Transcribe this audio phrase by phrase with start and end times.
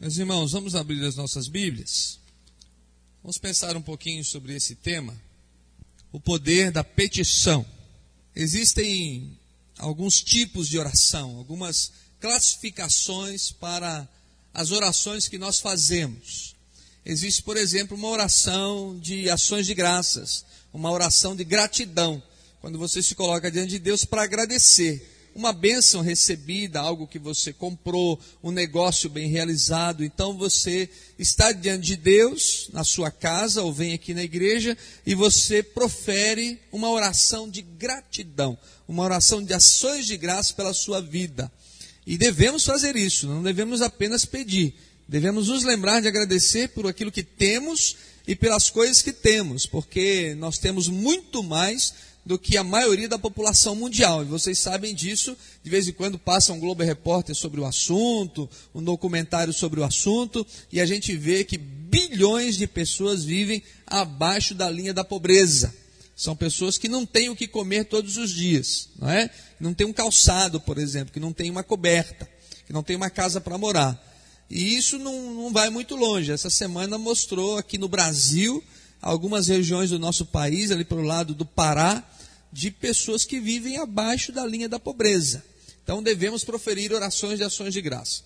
[0.00, 2.18] Meus irmãos, vamos abrir as nossas Bíblias.
[3.22, 5.14] Vamos pensar um pouquinho sobre esse tema,
[6.10, 7.66] o poder da petição.
[8.34, 9.38] Existem
[9.76, 14.08] alguns tipos de oração, algumas classificações para
[14.54, 16.56] as orações que nós fazemos.
[17.04, 22.22] Existe, por exemplo, uma oração de ações de graças, uma oração de gratidão,
[22.62, 27.52] quando você se coloca diante de Deus para agradecer uma bênção recebida, algo que você
[27.52, 30.04] comprou, um negócio bem realizado.
[30.04, 30.88] Então você
[31.18, 36.58] está diante de Deus, na sua casa, ou vem aqui na igreja, e você profere
[36.72, 41.50] uma oração de gratidão, uma oração de ações de graça pela sua vida.
[42.06, 44.74] E devemos fazer isso, não devemos apenas pedir,
[45.06, 50.34] devemos nos lembrar de agradecer por aquilo que temos e pelas coisas que temos, porque
[50.38, 51.94] nós temos muito mais
[52.24, 54.22] do que a maioria da população mundial.
[54.22, 58.48] E vocês sabem disso, de vez em quando passa um Globo Repórter sobre o assunto,
[58.74, 64.54] um documentário sobre o assunto, e a gente vê que bilhões de pessoas vivem abaixo
[64.54, 65.74] da linha da pobreza.
[66.14, 69.30] São pessoas que não têm o que comer todos os dias, não é?
[69.58, 72.28] Não tem um calçado, por exemplo, que não tem uma coberta,
[72.66, 73.98] que não tem uma casa para morar.
[74.50, 76.30] E isso não, não vai muito longe.
[76.30, 78.62] Essa semana mostrou aqui no Brasil
[79.00, 82.04] algumas regiões do nosso país, ali pelo lado do Pará,
[82.52, 85.44] de pessoas que vivem abaixo da linha da pobreza.
[85.82, 88.22] Então devemos proferir orações de ações de graça.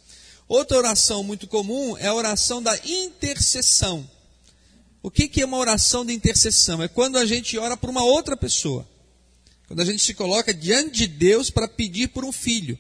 [0.47, 4.09] Outra oração muito comum é a oração da intercessão.
[5.03, 6.83] O que, é uma oração de intercessão?
[6.83, 8.89] É quando a gente ora por uma outra pessoa.
[9.67, 12.79] Quando a gente se coloca diante de Deus para pedir por um filho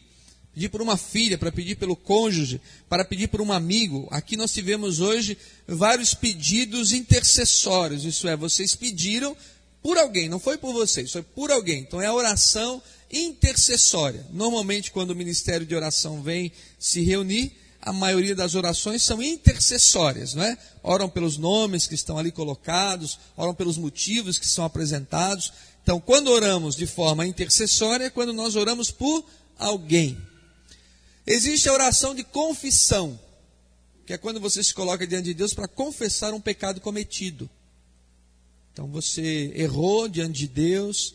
[0.54, 4.06] pedir por uma filha, para pedir pelo cônjuge, para pedir por um amigo.
[4.10, 9.36] Aqui nós tivemos hoje vários pedidos intercessórios, isso é, vocês pediram
[9.84, 11.80] por alguém, não foi por vocês, foi por alguém.
[11.80, 12.82] Então é a oração
[13.12, 14.26] intercessória.
[14.32, 20.32] Normalmente, quando o ministério de oração vem se reunir, a maioria das orações são intercessórias,
[20.32, 20.56] não é?
[20.82, 25.52] Oram pelos nomes que estão ali colocados, oram pelos motivos que são apresentados.
[25.82, 29.22] Então, quando oramos de forma intercessória, é quando nós oramos por
[29.58, 30.16] alguém.
[31.26, 33.20] Existe a oração de confissão,
[34.06, 37.50] que é quando você se coloca diante de Deus para confessar um pecado cometido.
[38.74, 41.14] Então você errou diante de Deus,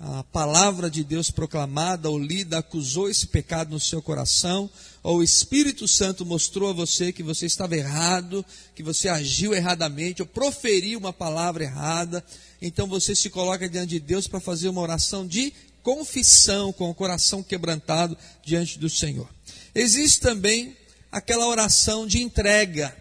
[0.00, 4.68] a palavra de Deus proclamada ou lida acusou esse pecado no seu coração,
[5.04, 8.44] ou o Espírito Santo mostrou a você que você estava errado,
[8.74, 12.24] que você agiu erradamente, ou proferiu uma palavra errada.
[12.60, 15.52] Então você se coloca diante de Deus para fazer uma oração de
[15.84, 19.28] confissão, com o coração quebrantado diante do Senhor.
[19.72, 20.76] Existe também
[21.12, 22.96] aquela oração de entrega,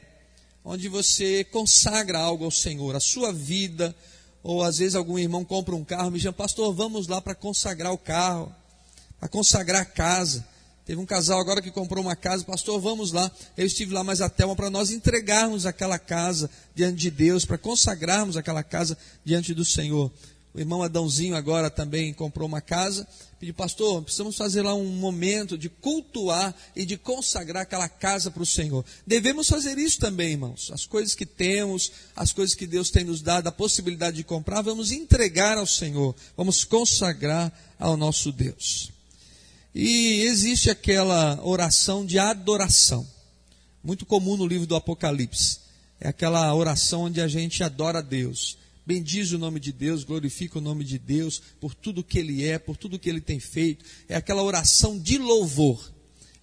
[0.65, 3.95] onde você consagra algo ao Senhor, a sua vida,
[4.41, 7.93] ou às vezes algum irmão compra um carro, me chama, pastor, vamos lá para consagrar
[7.93, 8.51] o carro,
[9.19, 10.45] para consagrar a casa.
[10.83, 13.31] Teve um casal agora que comprou uma casa, pastor, vamos lá.
[13.57, 17.57] Eu estive lá mais até uma para nós entregarmos aquela casa diante de Deus, para
[17.57, 20.11] consagrarmos aquela casa diante do Senhor.
[20.55, 23.05] O irmão Adãozinho agora também comprou uma casa.
[23.37, 28.41] Pediu, pastor, precisamos fazer lá um momento de cultuar e de consagrar aquela casa para
[28.41, 28.85] o Senhor.
[29.05, 30.71] Devemos fazer isso também, irmãos.
[30.71, 34.61] As coisas que temos, as coisas que Deus tem nos dado, a possibilidade de comprar,
[34.61, 36.15] vamos entregar ao Senhor.
[36.37, 38.93] Vamos consagrar ao nosso Deus.
[39.73, 43.05] E existe aquela oração de adoração,
[43.83, 45.59] muito comum no livro do Apocalipse.
[45.99, 50.59] É aquela oração onde a gente adora a Deus bendiz o nome de Deus, glorifica
[50.59, 53.83] o nome de Deus por tudo que Ele é, por tudo que Ele tem feito.
[54.07, 55.91] É aquela oração de louvor.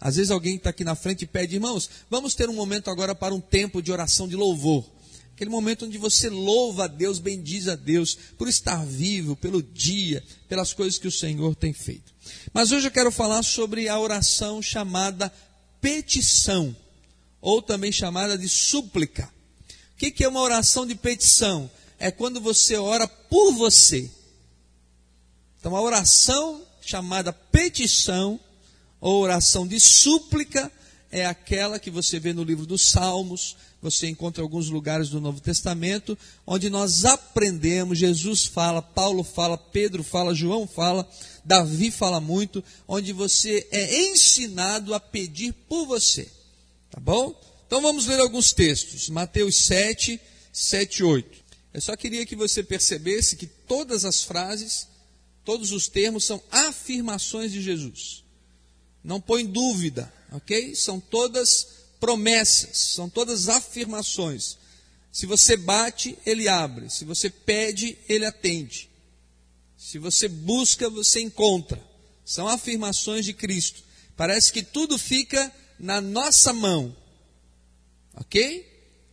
[0.00, 3.14] Às vezes alguém está aqui na frente e pede, irmãos, vamos ter um momento agora
[3.14, 4.84] para um tempo de oração de louvor.
[5.34, 10.22] Aquele momento onde você louva a Deus, bendiz a Deus por estar vivo, pelo dia,
[10.48, 12.12] pelas coisas que o Senhor tem feito.
[12.52, 15.32] Mas hoje eu quero falar sobre a oração chamada
[15.80, 16.76] petição,
[17.40, 19.32] ou também chamada de súplica.
[19.92, 21.70] O que é uma oração de petição?
[22.02, 24.10] É quando você ora por você.
[25.60, 28.40] Então, a oração chamada petição,
[29.00, 30.70] ou oração de súplica,
[31.12, 35.40] é aquela que você vê no livro dos Salmos, você encontra alguns lugares do Novo
[35.40, 41.08] Testamento, onde nós aprendemos, Jesus fala, Paulo fala, Pedro fala, João fala,
[41.44, 46.28] Davi fala muito, onde você é ensinado a pedir por você.
[46.90, 47.32] Tá bom?
[47.64, 49.08] Então vamos ler alguns textos.
[49.08, 50.20] Mateus 7,
[50.52, 51.41] 7 e 8.
[51.72, 54.86] Eu só queria que você percebesse que todas as frases,
[55.44, 58.22] todos os termos são afirmações de Jesus.
[59.02, 60.74] Não põe dúvida, ok?
[60.74, 61.66] São todas
[61.98, 64.58] promessas, são todas afirmações.
[65.10, 66.90] Se você bate, ele abre.
[66.90, 68.88] Se você pede, ele atende.
[69.76, 71.82] Se você busca, você encontra.
[72.24, 73.82] São afirmações de Cristo.
[74.16, 76.96] Parece que tudo fica na nossa mão.
[78.14, 78.71] Ok?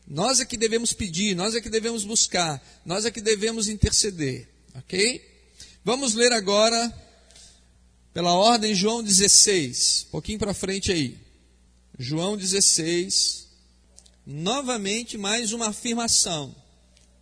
[0.10, 4.50] Nós é que devemos pedir, nós é que devemos buscar, nós é que devemos interceder.
[4.74, 5.24] Ok?
[5.86, 6.92] Vamos ler agora,
[8.12, 11.16] pela ordem, João 16, um pouquinho para frente aí.
[11.98, 13.48] João 16,
[14.26, 16.56] novamente mais uma afirmação.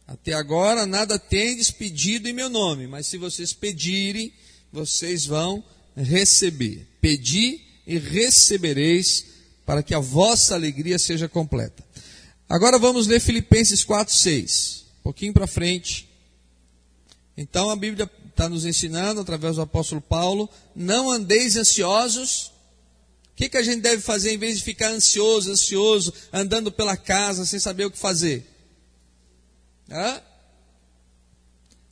[0.08, 4.32] Até agora nada tendes pedido em meu nome, mas se vocês pedirem,
[4.72, 5.62] vocês vão
[5.94, 6.88] receber.
[7.02, 9.26] Pedi e recebereis,
[9.66, 11.87] para que a vossa alegria seja completa.
[12.50, 14.86] Agora vamos ler Filipenses 4, 6.
[15.00, 16.08] Um pouquinho para frente.
[17.36, 22.54] Então a Bíblia está nos ensinando, através do apóstolo Paulo, não andeis ansiosos.
[23.32, 26.96] O que, que a gente deve fazer em vez de ficar ansioso, ansioso, andando pela
[26.96, 28.48] casa sem saber o que fazer?
[29.90, 30.22] Hã?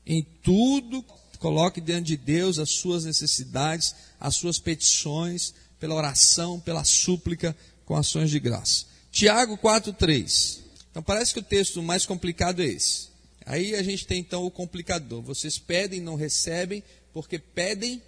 [0.05, 1.03] Em tudo,
[1.37, 7.55] coloque diante de Deus as suas necessidades, as suas petições, pela oração, pela súplica,
[7.85, 8.85] com ações de graça.
[9.15, 10.59] Tiago 4,3.
[10.91, 13.07] Então parece que o texto mais complicado é esse.
[13.45, 15.21] Aí a gente tem então o complicador.
[15.21, 16.83] Vocês pedem, não recebem,
[17.13, 18.03] porque pedem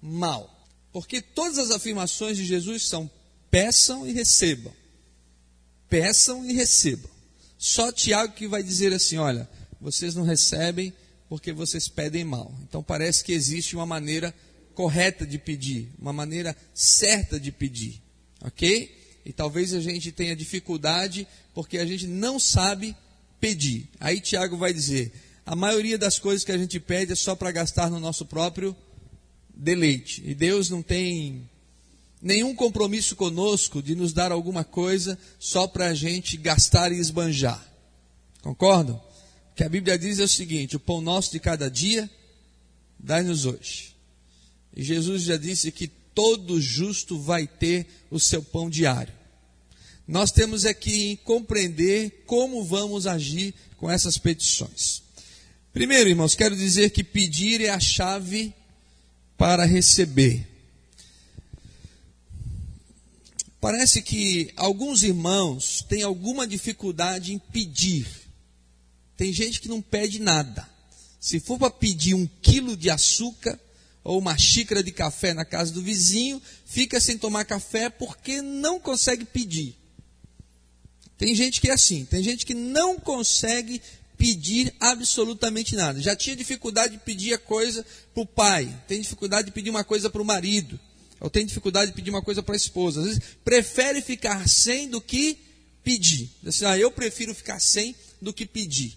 [0.00, 0.66] mal.
[0.90, 3.10] Porque todas as afirmações de Jesus são
[3.50, 4.72] peçam e recebam.
[5.86, 7.10] Peçam e recebam.
[7.58, 9.46] Só Tiago que vai dizer assim: olha,
[9.78, 10.94] vocês não recebem
[11.28, 12.54] porque vocês pedem mal.
[12.62, 14.34] Então parece que existe uma maneira
[14.74, 18.00] correta de pedir, uma maneira certa de pedir,
[18.40, 18.97] ok?
[19.28, 22.96] E talvez a gente tenha dificuldade porque a gente não sabe
[23.38, 23.86] pedir.
[24.00, 25.12] Aí Tiago vai dizer:
[25.44, 28.74] a maioria das coisas que a gente pede é só para gastar no nosso próprio
[29.54, 30.22] deleite.
[30.24, 31.46] E Deus não tem
[32.22, 37.62] nenhum compromisso conosco de nos dar alguma coisa só para a gente gastar e esbanjar.
[38.40, 38.96] Concordam?
[38.96, 42.08] O que a Bíblia diz é o seguinte: o pão nosso de cada dia,
[42.98, 43.94] dai-nos hoje.
[44.74, 49.17] E Jesus já disse que todo justo vai ter o seu pão diário.
[50.08, 50.74] Nós temos é
[51.22, 55.02] compreender como vamos agir com essas petições.
[55.70, 58.54] Primeiro, irmãos, quero dizer que pedir é a chave
[59.36, 60.48] para receber.
[63.60, 68.08] Parece que alguns irmãos têm alguma dificuldade em pedir.
[69.14, 70.66] Tem gente que não pede nada.
[71.20, 73.60] Se for para pedir um quilo de açúcar
[74.02, 78.80] ou uma xícara de café na casa do vizinho, fica sem tomar café porque não
[78.80, 79.77] consegue pedir.
[81.18, 83.82] Tem gente que é assim, tem gente que não consegue
[84.16, 86.00] pedir absolutamente nada.
[86.00, 87.84] Já tinha dificuldade de pedir a coisa
[88.14, 90.78] para o pai, tem dificuldade de pedir uma coisa para o marido,
[91.20, 93.00] ou tem dificuldade de pedir uma coisa para a esposa.
[93.00, 95.36] Às vezes prefere ficar sem do que
[95.82, 96.30] pedir.
[96.46, 98.96] Assim, ah, eu prefiro ficar sem do que pedir.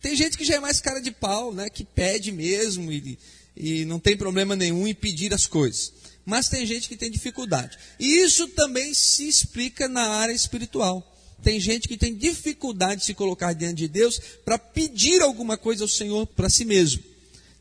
[0.00, 3.18] Tem gente que já é mais cara de pau, né, que pede mesmo e,
[3.56, 5.92] e não tem problema nenhum em pedir as coisas.
[6.24, 7.78] Mas tem gente que tem dificuldade.
[7.98, 11.15] E isso também se explica na área espiritual.
[11.42, 15.84] Tem gente que tem dificuldade de se colocar diante de Deus para pedir alguma coisa
[15.84, 17.02] ao Senhor para si mesmo.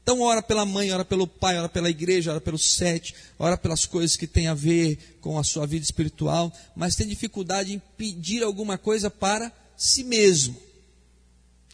[0.01, 3.86] Então, ora pela mãe, ora pelo pai, ora pela igreja, ora pelos sete, ora pelas
[3.86, 8.44] coisas que têm a ver com a sua vida espiritual, mas tem dificuldade em pedir
[8.44, 10.56] alguma coisa para si mesmo.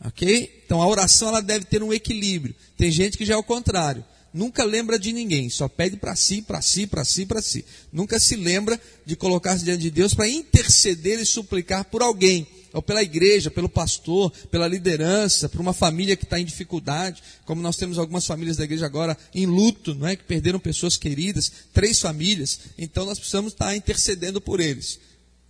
[0.04, 0.62] Ok?
[0.66, 2.56] Então, a oração ela deve ter um equilíbrio.
[2.78, 6.42] Tem gente que já é o contrário nunca lembra de ninguém, só pede para si,
[6.42, 7.66] para si, para si, para si.
[7.92, 12.82] Nunca se lembra de colocar-se diante de Deus para interceder e suplicar por alguém, ou
[12.82, 17.76] pela igreja, pelo pastor, pela liderança, por uma família que está em dificuldade, como nós
[17.76, 20.16] temos algumas famílias da igreja agora em luto, não é?
[20.16, 22.60] Que perderam pessoas queridas, três famílias.
[22.78, 25.00] Então nós precisamos estar intercedendo por eles.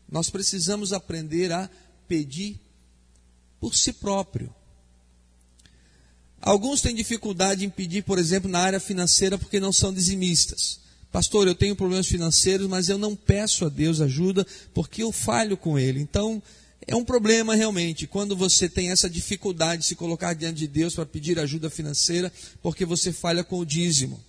[0.10, 1.70] Nós precisamos aprender a
[2.08, 2.60] pedir
[3.60, 4.54] por si próprio.
[6.42, 10.80] Alguns têm dificuldade em pedir, por exemplo, na área financeira porque não são dizimistas.
[11.12, 15.56] Pastor, eu tenho problemas financeiros, mas eu não peço a Deus ajuda porque eu falho
[15.56, 16.00] com Ele.
[16.00, 16.42] Então,
[16.88, 20.96] é um problema realmente quando você tem essa dificuldade de se colocar diante de Deus
[20.96, 22.32] para pedir ajuda financeira
[22.62, 24.20] porque você falha com o dízimo.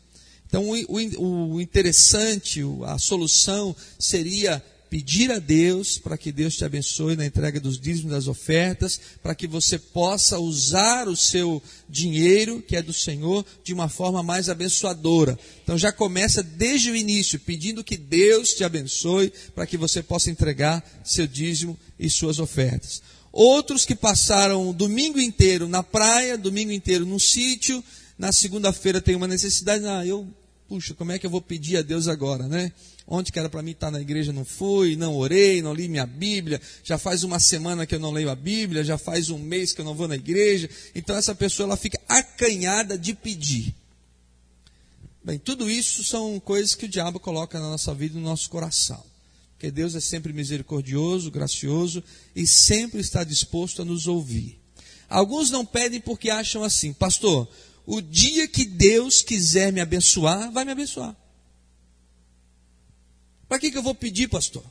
[0.46, 7.16] Então, o, o, interessante, a solução seria pedir a Deus para que Deus te abençoe
[7.16, 12.76] na entrega dos dízimos das ofertas, para que você possa usar o seu dinheiro, que
[12.76, 15.38] é do Senhor, de uma forma mais abençoadora.
[15.64, 20.30] Então já começa desde o início, pedindo que Deus te abençoe, para que você possa
[20.30, 23.00] entregar seu dízimo e suas ofertas.
[23.32, 27.82] Outros que passaram o domingo inteiro na praia, domingo inteiro no sítio,
[28.18, 30.28] na segunda-feira tem uma necessidade, ah, eu,
[30.68, 32.70] puxa, como é que eu vou pedir a Deus agora, né?
[33.06, 36.06] Ontem que era para mim estar na igreja não fui, não orei, não li minha
[36.06, 39.72] Bíblia, já faz uma semana que eu não leio a Bíblia, já faz um mês
[39.72, 40.70] que eu não vou na igreja.
[40.94, 43.74] Então essa pessoa ela fica acanhada de pedir.
[45.24, 49.02] Bem, tudo isso são coisas que o diabo coloca na nossa vida, no nosso coração.
[49.52, 52.02] porque Deus é sempre misericordioso, gracioso
[52.34, 54.58] e sempre está disposto a nos ouvir.
[55.08, 57.48] Alguns não pedem porque acham assim, pastor,
[57.86, 61.14] o dia que Deus quiser me abençoar, vai me abençoar.
[63.52, 64.64] Para que, que eu vou pedir, pastor?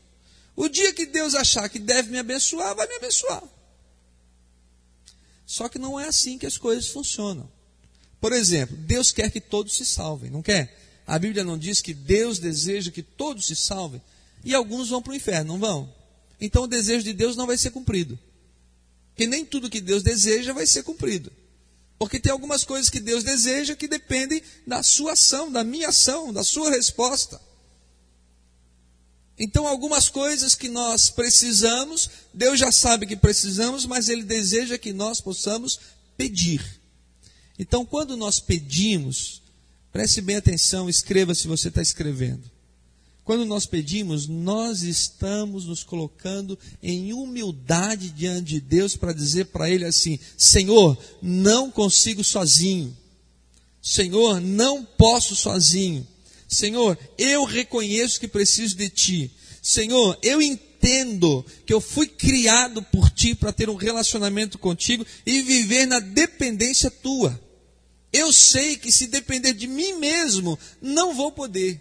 [0.56, 3.44] O dia que Deus achar que deve me abençoar, vai me abençoar.
[5.46, 7.48] Só que não é assim que as coisas funcionam.
[8.20, 11.04] Por exemplo, Deus quer que todos se salvem, não quer?
[11.06, 14.02] A Bíblia não diz que Deus deseja que todos se salvem
[14.44, 15.94] e alguns vão para o inferno, não vão?
[16.40, 18.18] Então o desejo de Deus não vai ser cumprido.
[19.16, 21.32] Que nem tudo que Deus deseja vai ser cumprido.
[22.00, 26.34] Porque tem algumas coisas que Deus deseja que dependem da sua ação, da minha ação,
[26.34, 27.51] da sua resposta.
[29.44, 34.94] Então, algumas coisas que nós precisamos, Deus já sabe que precisamos, mas Ele deseja que
[34.94, 35.80] nós possamos
[36.16, 36.64] pedir.
[37.58, 39.42] Então, quando nós pedimos,
[39.92, 42.44] preste bem atenção, escreva se você está escrevendo.
[43.24, 49.68] Quando nós pedimos, nós estamos nos colocando em humildade diante de Deus para dizer para
[49.68, 52.96] Ele assim: Senhor, não consigo sozinho.
[53.82, 56.06] Senhor, não posso sozinho.
[56.52, 59.32] Senhor, eu reconheço que preciso de Ti.
[59.64, 65.42] Senhor, eu entendo que eu fui criado por Ti para ter um relacionamento contigo e
[65.42, 67.40] viver na dependência Tua.
[68.12, 71.80] Eu sei que se depender de mim mesmo, não vou poder.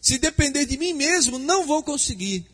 [0.00, 2.46] Se depender de mim mesmo, não vou conseguir.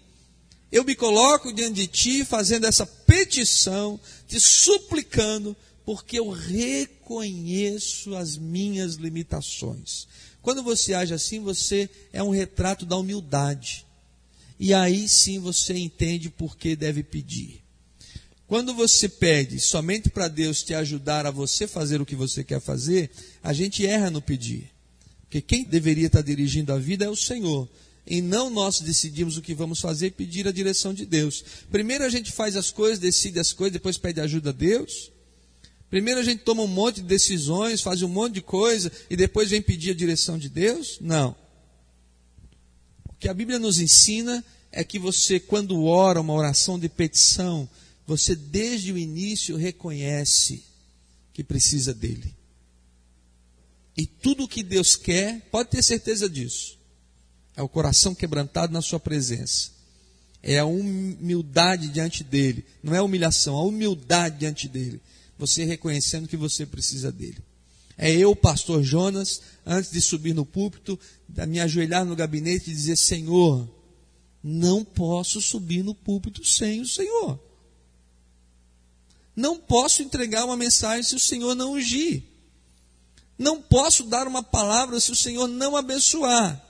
[0.73, 8.39] Eu me coloco diante de ti fazendo essa petição, te suplicando, porque eu reconheço as
[8.39, 10.09] minhas limitações.
[10.45, 13.87] Quando você age assim, você é um retrato da humildade.
[14.61, 17.63] E aí sim você entende por que deve pedir.
[18.47, 22.61] Quando você pede somente para Deus te ajudar a você fazer o que você quer
[22.61, 23.11] fazer,
[23.43, 24.71] a gente erra no pedir.
[25.23, 27.67] Porque quem deveria estar dirigindo a vida é o Senhor.
[28.07, 31.43] E não nós decidimos o que vamos fazer e pedir a direção de Deus.
[31.71, 35.11] Primeiro a gente faz as coisas, decide as coisas, depois pede ajuda a Deus.
[35.95, 39.51] Primeiro a gente toma um monte de decisões, faz um monte de coisa e depois
[39.51, 40.99] vem pedir a direção de Deus?
[41.01, 41.37] Não.
[43.09, 47.69] O que a Bíblia nos ensina é que você, quando ora uma oração de petição,
[48.05, 50.65] você desde o início reconhece
[51.33, 52.35] que precisa dele.
[53.97, 56.77] E tudo o que Deus quer, pode ter certeza disso,
[57.55, 59.71] é o coração quebrantado na Sua presença.
[60.43, 62.65] É a humildade diante dele.
[62.83, 65.01] Não é humilhação, a humildade diante dele.
[65.39, 67.43] Você reconhecendo que você precisa dele.
[67.97, 70.99] É eu, pastor Jonas, antes de subir no púlpito,
[71.47, 73.69] me ajoelhar no gabinete e dizer: Senhor,
[74.43, 77.41] não posso subir no púlpito sem o Senhor.
[79.35, 82.23] Não posso entregar uma mensagem se o Senhor não ungir.
[83.37, 86.63] Não posso dar uma palavra se o Senhor não abençoar.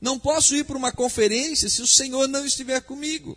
[0.00, 3.36] Não posso ir para uma conferência se o Senhor não estiver comigo.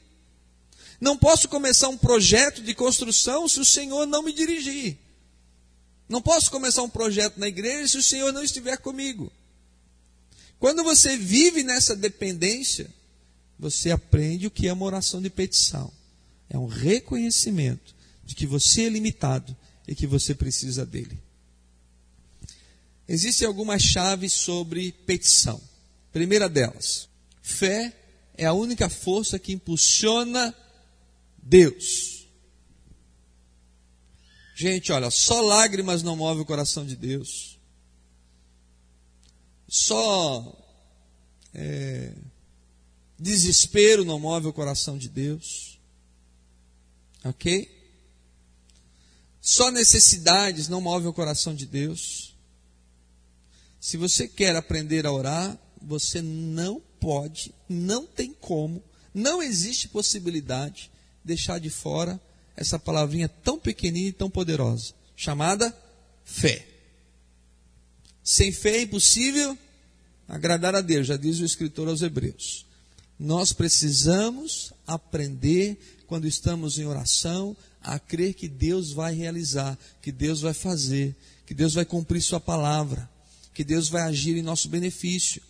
[0.99, 4.97] Não posso começar um projeto de construção se o Senhor não me dirigir.
[6.07, 9.31] Não posso começar um projeto na igreja se o Senhor não estiver comigo.
[10.59, 12.89] Quando você vive nessa dependência,
[13.57, 15.91] você aprende o que é uma oração de petição.
[16.49, 19.55] É um reconhecimento de que você é limitado
[19.87, 21.17] e que você precisa dele.
[23.07, 25.61] Existem algumas chaves sobre petição.
[26.11, 27.07] Primeira delas,
[27.41, 27.93] fé
[28.37, 30.53] é a única força que impulsiona
[31.41, 32.27] Deus.
[34.55, 37.57] Gente, olha, só lágrimas não move o coração de Deus.
[39.67, 40.57] Só
[41.53, 42.13] é,
[43.17, 45.79] desespero não move o coração de Deus.
[47.23, 47.79] Ok?
[49.41, 52.35] Só necessidades não movem o coração de Deus.
[53.79, 60.91] Se você quer aprender a orar, você não pode, não tem como, não existe possibilidade
[61.29, 62.19] deixar de fora
[62.55, 65.75] essa palavrinha tão pequenina e tão poderosa, chamada
[66.25, 66.67] fé.
[68.23, 69.57] Sem fé é impossível
[70.27, 72.65] agradar a Deus, já diz o escritor aos Hebreus.
[73.17, 80.41] Nós precisamos aprender, quando estamos em oração, a crer que Deus vai realizar, que Deus
[80.41, 83.09] vai fazer, que Deus vai cumprir Sua palavra,
[83.53, 85.41] que Deus vai agir em nosso benefício,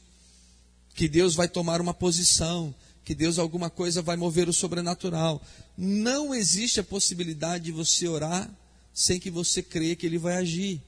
[0.93, 2.74] que Deus vai tomar uma posição,
[3.10, 5.42] que Deus alguma coisa vai mover o sobrenatural.
[5.75, 8.48] Não existe a possibilidade de você orar
[8.94, 10.80] sem que você creia que Ele vai agir.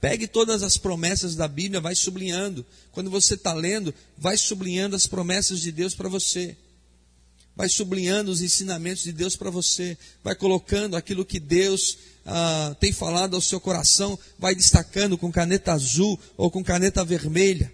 [0.00, 2.64] Pegue todas as promessas da Bíblia, vai sublinhando.
[2.90, 6.56] Quando você está lendo, vai sublinhando as promessas de Deus para você
[7.56, 12.92] vai sublinhando os ensinamentos de Deus para você, vai colocando aquilo que Deus ah, tem
[12.92, 17.72] falado ao seu coração, vai destacando com caneta azul ou com caneta vermelha.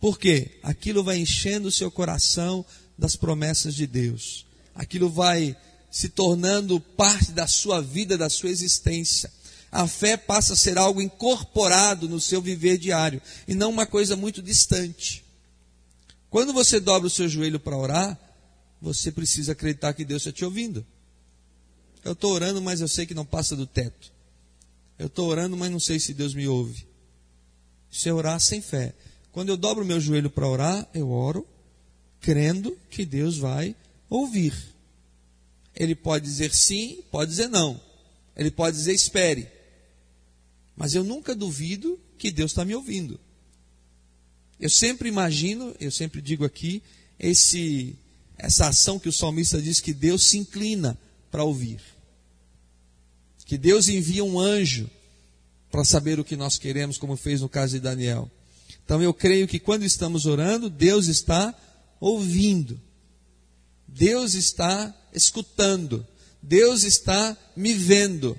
[0.00, 0.58] Por quê?
[0.62, 2.64] Aquilo vai enchendo o seu coração
[2.96, 4.46] das promessas de Deus.
[4.74, 5.56] Aquilo vai
[5.90, 9.30] se tornando parte da sua vida, da sua existência.
[9.70, 14.16] A fé passa a ser algo incorporado no seu viver diário e não uma coisa
[14.16, 15.24] muito distante.
[16.28, 18.18] Quando você dobra o seu joelho para orar,
[18.80, 20.84] você precisa acreditar que Deus está te ouvindo.
[22.04, 24.12] Eu estou orando, mas eu sei que não passa do teto.
[24.98, 26.86] Eu estou orando, mas não sei se Deus me ouve.
[27.90, 28.94] Isso é orar sem fé.
[29.32, 31.46] Quando eu dobro o meu joelho para orar, eu oro,
[32.20, 33.74] crendo que Deus vai
[34.08, 34.54] ouvir.
[35.74, 37.80] Ele pode dizer sim, pode dizer não.
[38.36, 39.48] Ele pode dizer espere.
[40.76, 43.20] Mas eu nunca duvido que Deus está me ouvindo.
[44.58, 46.82] Eu sempre imagino, eu sempre digo aqui,
[47.18, 47.96] esse,
[48.36, 50.98] essa ação que o salmista diz que Deus se inclina
[51.30, 51.80] para ouvir.
[53.46, 54.90] Que Deus envia um anjo
[55.70, 58.30] para saber o que nós queremos, como fez no caso de Daniel.
[58.90, 61.54] Então eu creio que quando estamos orando, Deus está
[62.00, 62.76] ouvindo.
[63.86, 66.04] Deus está escutando.
[66.42, 68.36] Deus está me vendo.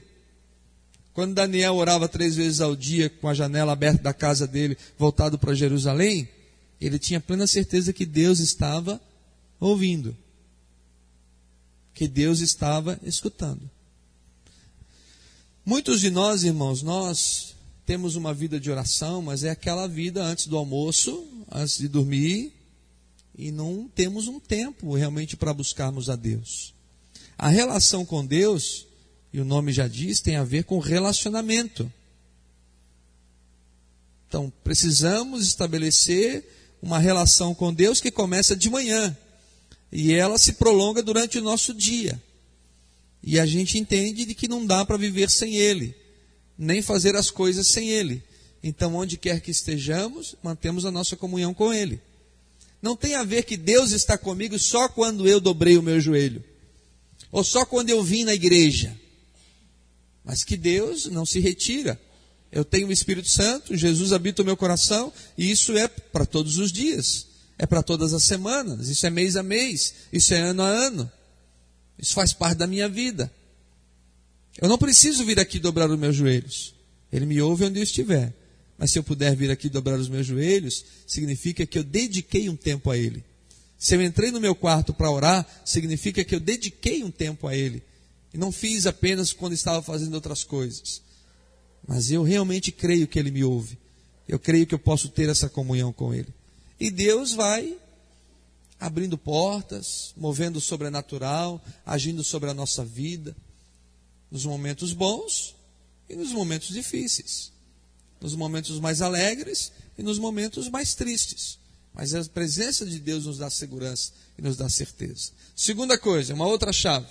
[1.13, 5.39] Quando Daniel orava três vezes ao dia, com a janela aberta da casa dele, voltado
[5.39, 6.27] para Jerusalém,
[6.81, 8.99] ele tinha plena certeza que Deus estava
[9.57, 10.13] ouvindo
[11.93, 13.71] que Deus estava escutando.
[15.63, 17.50] Muitos de nós, irmãos, nós
[17.91, 22.53] temos uma vida de oração, mas é aquela vida antes do almoço, antes de dormir,
[23.37, 26.73] e não temos um tempo realmente para buscarmos a Deus.
[27.37, 28.87] A relação com Deus,
[29.33, 31.91] e o nome já diz, tem a ver com relacionamento.
[34.29, 36.45] Então, precisamos estabelecer
[36.81, 39.17] uma relação com Deus que começa de manhã
[39.91, 42.23] e ela se prolonga durante o nosso dia.
[43.21, 45.93] E a gente entende de que não dá para viver sem Ele,
[46.63, 48.23] nem fazer as coisas sem Ele.
[48.63, 51.99] Então, onde quer que estejamos, mantemos a nossa comunhão com Ele.
[52.81, 56.43] Não tem a ver que Deus está comigo só quando eu dobrei o meu joelho,
[57.31, 58.97] ou só quando eu vim na igreja.
[60.23, 61.99] Mas que Deus não se retira.
[62.51, 66.57] Eu tenho o Espírito Santo, Jesus habita o meu coração, e isso é para todos
[66.57, 70.63] os dias é para todas as semanas, isso é mês a mês, isso é ano
[70.63, 71.11] a ano.
[71.95, 73.31] Isso faz parte da minha vida.
[74.59, 76.73] Eu não preciso vir aqui dobrar os meus joelhos.
[77.11, 78.33] Ele me ouve onde eu estiver.
[78.77, 82.55] Mas se eu puder vir aqui dobrar os meus joelhos, significa que eu dediquei um
[82.55, 83.23] tempo a Ele.
[83.77, 87.55] Se eu entrei no meu quarto para orar, significa que eu dediquei um tempo a
[87.55, 87.83] Ele.
[88.33, 91.01] E não fiz apenas quando estava fazendo outras coisas.
[91.87, 93.77] Mas eu realmente creio que Ele me ouve.
[94.27, 96.29] Eu creio que eu posso ter essa comunhão com Ele.
[96.79, 97.77] E Deus vai
[98.79, 103.35] abrindo portas, movendo o sobrenatural, agindo sobre a nossa vida,
[104.31, 105.55] nos momentos bons
[106.09, 107.51] e nos momentos difíceis,
[108.19, 111.59] nos momentos mais alegres e nos momentos mais tristes.
[111.93, 115.31] Mas a presença de Deus nos dá segurança e nos dá certeza.
[115.55, 117.07] Segunda coisa, uma outra chave.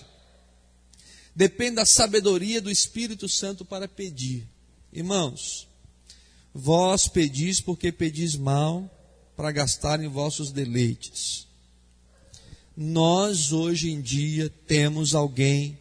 [1.37, 4.49] Depende da sabedoria do Espírito Santo para pedir.
[4.93, 5.69] Irmãos,
[6.53, 8.91] vós pedis porque pedis mal
[9.37, 11.47] para gastar em vossos deleites.
[12.77, 15.79] Nós hoje em dia temos alguém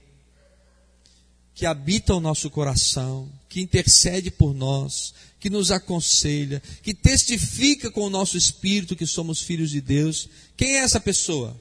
[1.59, 8.03] que habita o nosso coração, que intercede por nós, que nos aconselha, que testifica com
[8.03, 10.29] o nosso espírito que somos filhos de Deus.
[10.55, 11.53] Quem é essa pessoa?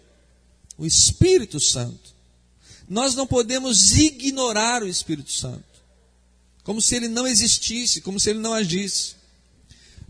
[0.77, 2.15] O Espírito Santo.
[2.89, 5.65] Nós não podemos ignorar o Espírito Santo,
[6.63, 9.17] como se ele não existisse, como se ele não agisse.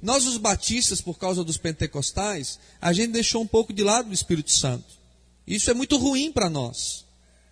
[0.02, 4.12] Nós, os batistas, por causa dos pentecostais, a gente deixou um pouco de lado o
[4.12, 4.98] Espírito Santo.
[5.46, 7.07] Isso é muito ruim para nós.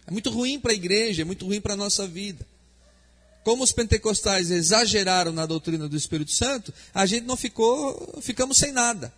[0.07, 2.47] É muito ruim para a igreja, é muito ruim para a nossa vida.
[3.43, 8.73] Como os pentecostais exageraram na doutrina do Espírito Santo, a gente não ficou, ficamos sem
[8.73, 9.13] nada.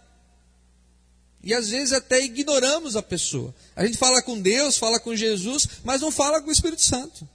[1.42, 3.55] E às vezes até ignoramos a pessoa.
[3.74, 7.29] A gente fala com Deus, fala com Jesus, mas não fala com o Espírito Santo.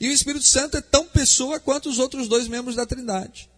[0.00, 3.50] E o Espírito Santo é tão pessoa quanto os outros dois membros da Trindade.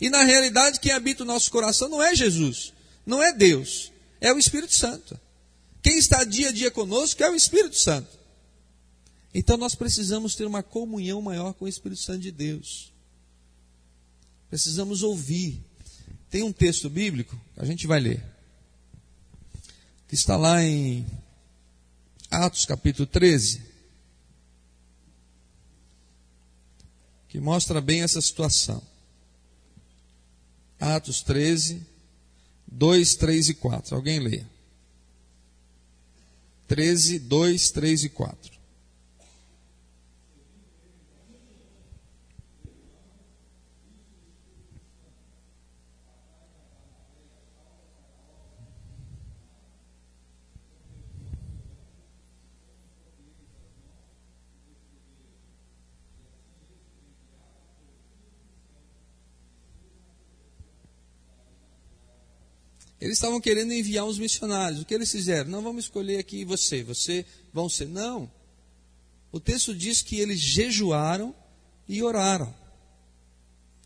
[0.00, 2.72] E na realidade, quem habita o nosso coração não é Jesus,
[3.06, 5.18] não é Deus, é o Espírito Santo.
[5.80, 8.21] Quem está dia a dia conosco é o Espírito Santo.
[9.34, 12.92] Então nós precisamos ter uma comunhão maior com o Espírito Santo de Deus.
[14.50, 15.62] Precisamos ouvir.
[16.28, 18.24] Tem um texto bíblico, a gente vai ler,
[20.08, 21.06] que está lá em
[22.30, 23.62] Atos capítulo 13,
[27.28, 28.82] que mostra bem essa situação.
[30.80, 31.86] Atos 13,
[32.66, 33.94] 2, 3 e 4.
[33.94, 34.44] Alguém lê.
[36.66, 38.61] 13, 2, 3 e 4.
[63.02, 64.80] Eles estavam querendo enviar uns missionários.
[64.80, 65.50] O que eles fizeram?
[65.50, 67.88] Não vamos escolher aqui você, você vão ser.
[67.88, 68.30] Não.
[69.32, 71.34] O texto diz que eles jejuaram
[71.88, 72.54] e oraram.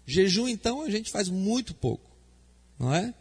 [0.05, 2.11] Jejum, então, a gente faz muito pouco,
[2.79, 3.15] não é?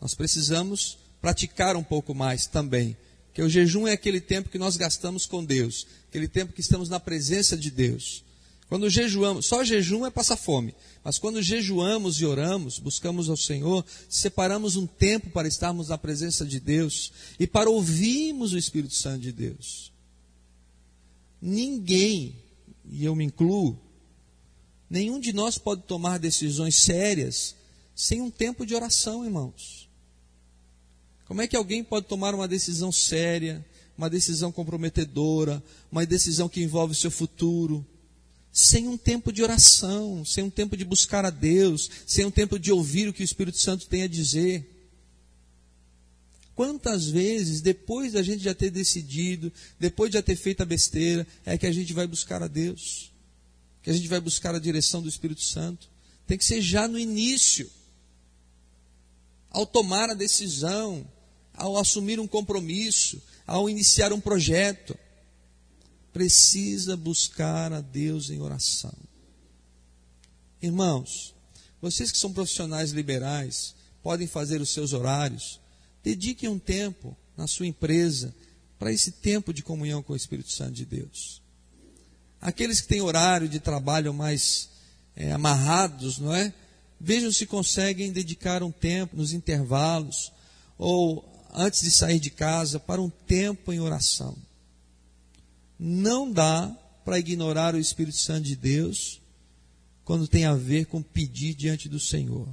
[0.00, 2.96] Nós precisamos praticar um pouco mais também.
[3.32, 6.88] Que o jejum é aquele tempo que nós gastamos com Deus, aquele tempo que estamos
[6.88, 8.24] na presença de Deus.
[8.68, 13.84] Quando jejuamos, só jejum é passar fome, mas quando jejuamos e oramos, buscamos ao Senhor,
[14.10, 19.20] separamos um tempo para estarmos na presença de Deus e para ouvirmos o Espírito Santo
[19.20, 19.90] de Deus.
[21.40, 22.36] Ninguém,
[22.90, 23.78] e eu me incluo,
[24.90, 27.54] nenhum de nós pode tomar decisões sérias
[27.94, 29.88] sem um tempo de oração, irmãos.
[31.26, 33.64] Como é que alguém pode tomar uma decisão séria,
[33.96, 37.84] uma decisão comprometedora, uma decisão que envolve o seu futuro,
[38.60, 42.58] sem um tempo de oração, sem um tempo de buscar a Deus, sem um tempo
[42.58, 44.68] de ouvir o que o Espírito Santo tem a dizer?
[46.56, 51.24] Quantas vezes, depois da gente já ter decidido, depois de já ter feito a besteira,
[51.46, 53.12] é que a gente vai buscar a Deus?
[53.80, 55.88] Que a gente vai buscar a direção do Espírito Santo?
[56.26, 57.70] Tem que ser já no início.
[59.50, 61.08] Ao tomar a decisão,
[61.54, 64.98] ao assumir um compromisso, ao iniciar um projeto.
[66.12, 68.94] Precisa buscar a Deus em oração.
[70.60, 71.34] Irmãos,
[71.80, 75.60] vocês que são profissionais liberais, podem fazer os seus horários,
[76.08, 78.34] Dedique um tempo na sua empresa
[78.78, 81.42] para esse tempo de comunhão com o Espírito Santo de Deus.
[82.40, 84.70] Aqueles que têm horário de trabalho mais
[85.14, 86.54] é, amarrados, não é?
[87.00, 90.32] Vejam se conseguem dedicar um tempo nos intervalos
[90.78, 94.34] ou antes de sair de casa para um tempo em oração.
[95.78, 99.20] Não dá para ignorar o Espírito Santo de Deus
[100.04, 102.48] quando tem a ver com pedir diante do Senhor.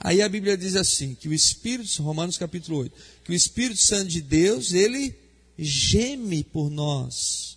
[0.00, 4.08] Aí a Bíblia diz assim, que o Espírito, Romanos capítulo 8, que o Espírito Santo
[4.08, 5.14] de Deus, ele
[5.56, 7.56] geme por nós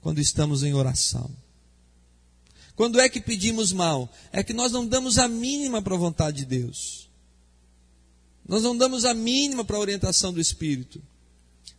[0.00, 1.30] quando estamos em oração.
[2.74, 4.12] Quando é que pedimos mal?
[4.32, 7.08] É que nós não damos a mínima para a vontade de Deus.
[8.48, 11.02] Nós não damos a mínima para a orientação do Espírito.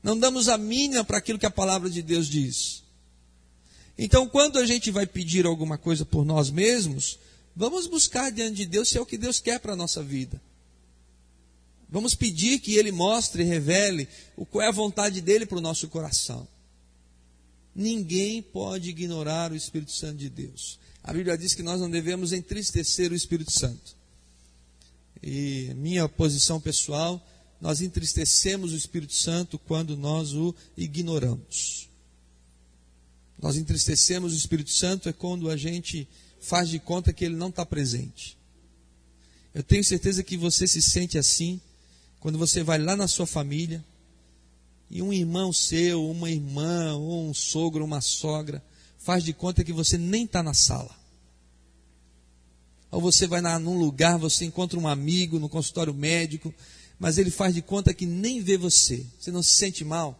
[0.06, 2.82] Não damos a mínima para aquilo que a palavra de Deus diz.
[3.98, 7.20] Então, quando a gente vai pedir alguma coisa por nós mesmos,
[7.56, 10.41] Vamos buscar diante de Deus se é o que Deus quer para a nossa vida.
[11.89, 15.62] Vamos pedir que Ele mostre e revele o qual é a vontade dele para o
[15.62, 16.46] nosso coração.
[17.74, 20.78] Ninguém pode ignorar o Espírito Santo de Deus.
[21.02, 23.96] A Bíblia diz que nós não devemos entristecer o Espírito Santo.
[25.24, 27.26] E minha posição pessoal,
[27.60, 31.89] nós entristecemos o Espírito Santo quando nós o ignoramos.
[33.41, 36.08] Nós entristecemos o Espírito Santo é quando a gente
[36.39, 38.38] faz de conta que ele não está presente.
[39.54, 41.60] Eu tenho certeza que você se sente assim
[42.20, 43.84] quando você vai lá na sua família
[44.89, 48.63] e um irmão seu, uma irmã, ou um sogro, uma sogra,
[49.00, 50.96] faz de conta que você nem está na sala.
[52.91, 56.54] Ou você vai num lugar, você encontra um amigo no consultório médico,
[57.00, 59.06] mas ele faz de conta que nem vê você.
[59.20, 60.20] Você não se sente mal?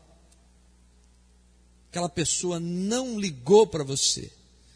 [1.90, 4.32] Aquela pessoa não ligou para você.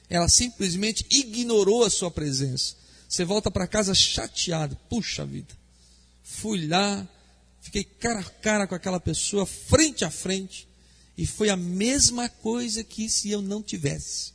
[0.10, 2.76] Ela simplesmente ignorou a sua presença.
[3.08, 4.78] Você volta para casa chateado.
[4.90, 5.54] Puxa vida.
[6.24, 7.08] Fui lá,
[7.62, 10.68] fiquei cara a cara com aquela pessoa, frente a frente.
[11.18, 14.32] E foi a mesma coisa que se eu não tivesse.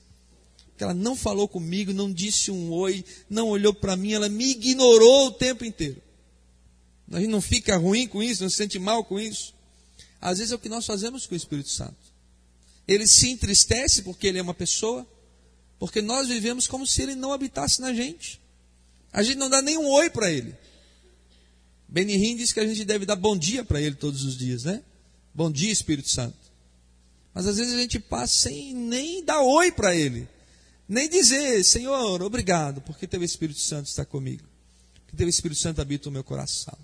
[0.79, 5.29] Ela não falou comigo, não disse um oi, não olhou para mim, ela me ignorou
[5.29, 6.03] o tempo inteiro.
[7.13, 9.55] A gente não fica ruim com isso, não se sente mal com isso.
[10.21, 11.97] Às vezes é o que nós fazemos com o Espírito Santo.
[12.89, 15.07] Ele se entristece porque ele é uma pessoa,
[15.79, 18.41] porque nós vivemos como se ele não habitasse na gente.
[19.13, 20.55] A gente não dá nem um oi para ele.
[21.89, 24.83] Benihim diz que a gente deve dar bom dia para ele todos os dias, né?
[25.35, 26.37] Bom dia, Espírito Santo.
[27.33, 30.29] Mas às vezes a gente passa sem nem dar oi para ele.
[30.89, 34.45] Nem dizer, Senhor, obrigado, porque teu Espírito Santo está comigo.
[35.07, 36.77] Que teu Espírito Santo habita o meu coração.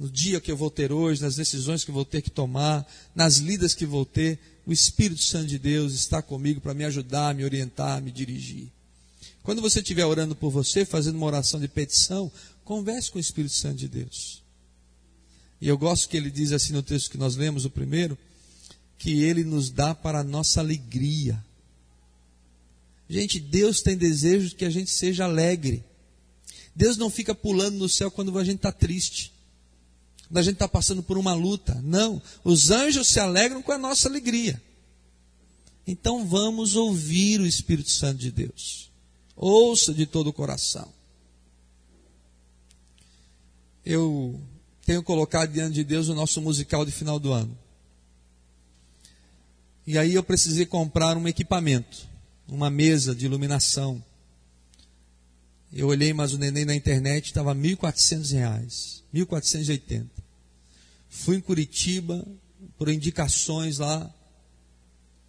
[0.00, 3.36] No dia que eu vou ter hoje, nas decisões que vou ter que tomar, nas
[3.36, 7.44] lidas que vou ter, o Espírito Santo de Deus está comigo para me ajudar, me
[7.44, 8.68] orientar, me dirigir.
[9.42, 12.32] Quando você estiver orando por você, fazendo uma oração de petição,
[12.64, 14.42] converse com o Espírito Santo de Deus.
[15.60, 18.16] E eu gosto que ele diz assim no texto que nós lemos, o primeiro,
[18.96, 21.44] que ele nos dá para a nossa alegria.
[23.06, 25.84] Gente, Deus tem desejo de que a gente seja alegre.
[26.74, 29.38] Deus não fica pulando no céu quando a gente está triste
[30.30, 31.74] quando a gente está passando por uma luta.
[31.82, 34.62] Não, os anjos se alegram com a nossa alegria.
[35.84, 38.92] Então vamos ouvir o Espírito Santo de Deus.
[39.34, 40.88] Ouça de todo o coração.
[43.84, 44.40] Eu
[44.86, 47.58] tenho colocado diante de Deus o nosso musical de final do ano.
[49.84, 52.06] E aí eu precisei comprar um equipamento,
[52.46, 54.00] uma mesa de iluminação.
[55.72, 60.06] Eu olhei, mas o neném na internet estava R$ 1.400, 1.480.
[61.08, 62.26] Fui em Curitiba,
[62.76, 64.12] por indicações lá,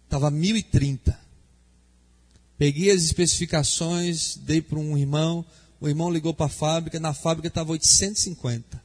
[0.04, 1.16] estava 1.030.
[2.58, 5.44] Peguei as especificações, dei para um irmão,
[5.80, 8.82] o irmão ligou para a fábrica, na fábrica estava 850.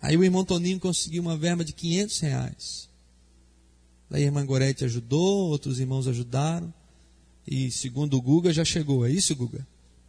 [0.00, 2.88] Aí o irmão Toninho conseguiu uma verba de 500 reais.
[4.08, 6.72] Daí a irmã Gorete ajudou, outros irmãos ajudaram.
[7.46, 9.06] E segundo o Guga, já chegou.
[9.06, 9.66] É isso, Guga?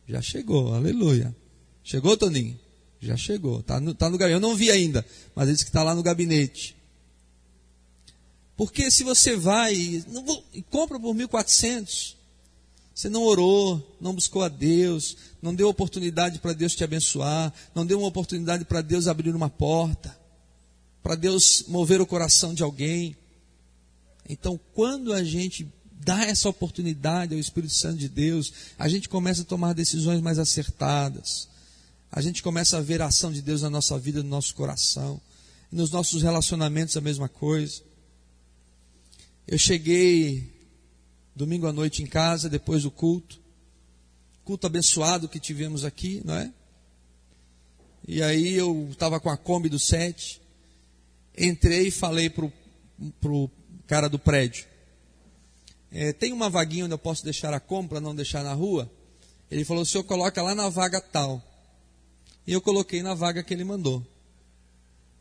[0.08, 1.36] Já chegou, aleluia.
[1.84, 2.60] Chegou, Toninho?
[3.00, 3.60] Já chegou.
[3.60, 4.42] Está no, tá no gabinete.
[4.42, 6.76] Eu não vi ainda, mas ele disse que está lá no gabinete.
[8.56, 10.04] Porque se você vai e,
[10.54, 12.16] e compra por 1.400,
[12.98, 17.86] você não orou, não buscou a Deus, não deu oportunidade para Deus te abençoar, não
[17.86, 20.18] deu uma oportunidade para Deus abrir uma porta,
[21.04, 23.16] para Deus mover o coração de alguém.
[24.28, 29.42] Então, quando a gente dá essa oportunidade ao Espírito Santo de Deus, a gente começa
[29.42, 31.48] a tomar decisões mais acertadas.
[32.12, 35.20] A gente começa a ver a ação de Deus na nossa vida, no nosso coração.
[35.72, 37.82] Nos nossos relacionamentos a mesma coisa.
[39.48, 40.50] Eu cheguei
[41.36, 43.40] domingo à noite em casa, depois do culto.
[44.46, 46.52] Culto abençoado que tivemos aqui, não é?
[48.08, 50.42] E aí eu estava com a Kombi do 7.
[51.38, 53.52] Entrei e falei para o
[53.86, 54.66] cara do prédio
[55.92, 58.92] é, tem uma vaguinha onde eu posso deixar a compra, não deixar na rua?
[59.50, 61.42] Ele falou, o senhor coloca lá na vaga tal.
[62.46, 64.06] E eu coloquei na vaga que ele mandou.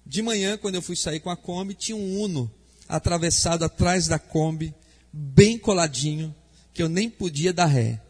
[0.05, 2.51] De manhã, quando eu fui sair com a Kombi, tinha um Uno
[2.89, 4.73] atravessado atrás da Kombi,
[5.13, 6.35] bem coladinho,
[6.73, 8.01] que eu nem podia dar ré.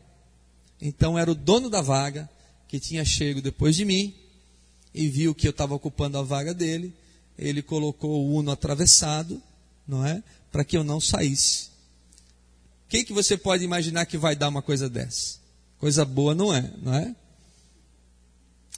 [0.81, 2.29] Então era o dono da vaga,
[2.69, 4.15] que tinha chego depois de mim,
[4.95, 6.95] e viu que eu estava ocupando a vaga dele,
[7.39, 9.41] ele colocou o Uno atravessado,
[9.87, 10.23] não é?
[10.51, 11.69] Para que eu não saísse.
[12.87, 15.39] O que, que você pode imaginar que vai dar uma coisa dessa?
[15.77, 17.15] Coisa boa não é, não é?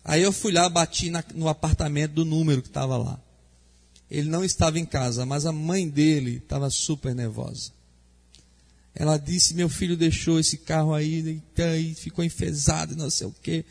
[0.03, 3.21] Aí eu fui lá, bati na, no apartamento do número que estava lá.
[4.11, 7.71] Ele não estava em casa, mas a mãe dele estava super nervosa.
[8.95, 13.67] Ela disse: Meu filho deixou esse carro aí e ficou enfesado, não sei o quê.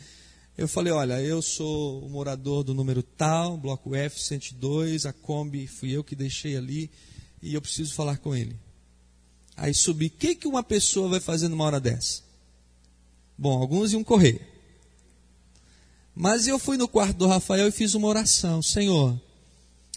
[0.56, 5.66] Eu falei: Olha, eu sou o morador do número tal, bloco F 102, a Kombi
[5.66, 6.88] fui eu que deixei ali
[7.42, 8.56] e eu preciso falar com ele.
[9.58, 10.06] Aí subi.
[10.06, 12.22] O que, que uma pessoa vai fazer numa hora dessa?
[13.36, 14.40] Bom, alguns iam correr.
[16.14, 18.62] Mas eu fui no quarto do Rafael e fiz uma oração.
[18.62, 19.20] Senhor,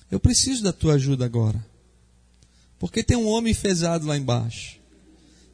[0.10, 1.64] eu preciso da tua ajuda agora.
[2.80, 4.80] Porque tem um homem enfesado lá embaixo.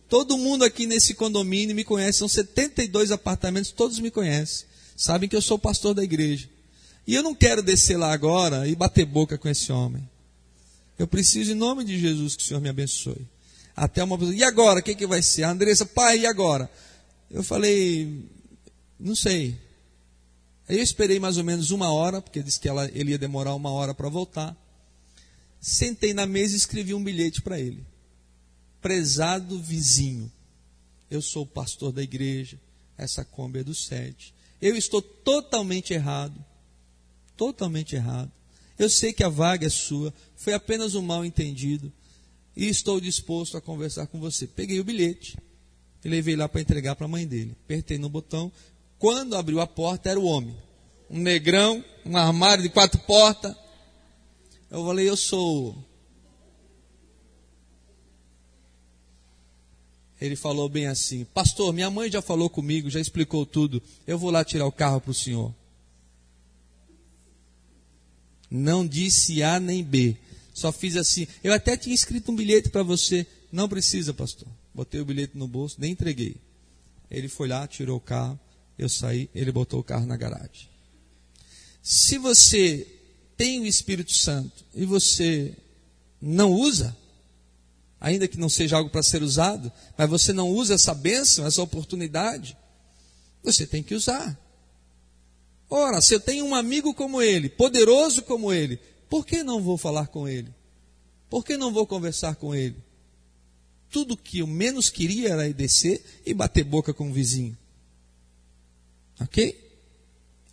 [0.09, 2.19] Todo mundo aqui nesse condomínio me conhece.
[2.19, 4.65] São 72 apartamentos, todos me conhecem.
[4.95, 6.49] Sabem que eu sou pastor da igreja.
[7.05, 10.07] E eu não quero descer lá agora e bater boca com esse homem.
[10.97, 13.27] Eu preciso, em nome de Jesus, que o Senhor me abençoe.
[13.77, 14.79] Até uma pessoa, e agora?
[14.79, 15.43] O que, que vai ser?
[15.43, 16.67] A Andressa, pai, e agora?
[17.29, 18.27] Eu falei,
[18.99, 19.55] não sei.
[20.67, 23.53] Aí eu esperei mais ou menos uma hora, porque disse que ela, ele ia demorar
[23.53, 24.57] uma hora para voltar.
[25.61, 27.85] Sentei na mesa e escrevi um bilhete para ele.
[28.81, 30.31] Prezado vizinho,
[31.11, 32.59] eu sou o pastor da igreja,
[32.97, 34.33] essa Kombi é do sete.
[34.59, 36.43] Eu estou totalmente errado.
[37.35, 38.31] Totalmente errado.
[38.79, 41.93] Eu sei que a vaga é sua, foi apenas um mal entendido
[42.57, 44.47] e estou disposto a conversar com você.
[44.47, 45.37] Peguei o bilhete
[46.03, 47.55] e levei lá para entregar para a mãe dele.
[47.63, 48.51] Apertei no botão.
[48.97, 50.57] Quando abriu a porta, era o homem.
[51.07, 53.55] Um negrão, um armário de quatro portas.
[54.71, 55.77] Eu falei, eu sou.
[60.19, 63.79] Ele falou bem assim: Pastor, minha mãe já falou comigo, já explicou tudo.
[64.07, 65.53] Eu vou lá tirar o carro para o senhor.
[68.49, 70.17] Não disse A nem B.
[70.57, 71.27] Só fiz assim.
[71.43, 73.27] Eu até tinha escrito um bilhete para você.
[73.51, 74.47] Não precisa, pastor.
[74.73, 76.35] Botei o bilhete no bolso, nem entreguei.
[77.11, 78.39] Ele foi lá, tirou o carro,
[78.75, 80.67] eu saí, ele botou o carro na garagem.
[81.83, 82.87] Se você
[83.37, 85.55] tem o Espírito Santo e você
[86.19, 86.97] não usa,
[88.01, 91.61] ainda que não seja algo para ser usado, mas você não usa essa bênção, essa
[91.61, 92.57] oportunidade,
[93.43, 94.35] você tem que usar.
[95.69, 99.77] Ora, se eu tenho um amigo como ele, poderoso como ele, por que não vou
[99.77, 100.53] falar com ele?
[101.29, 102.75] Por que não vou conversar com ele?
[103.89, 107.57] Tudo que eu menos queria era descer e bater boca com o vizinho.
[109.19, 109.57] Ok?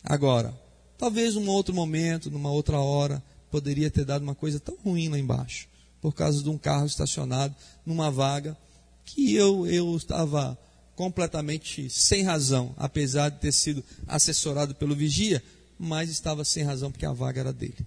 [0.02, 0.58] Agora,
[0.96, 5.18] talvez num outro momento, numa outra hora, poderia ter dado uma coisa tão ruim lá
[5.18, 5.68] embaixo,
[6.00, 8.56] por causa de um carro estacionado numa vaga
[9.04, 10.58] que eu, eu estava
[10.96, 15.42] completamente sem razão, apesar de ter sido assessorado pelo vigia,
[15.78, 17.86] mas estava sem razão porque a vaga era dele.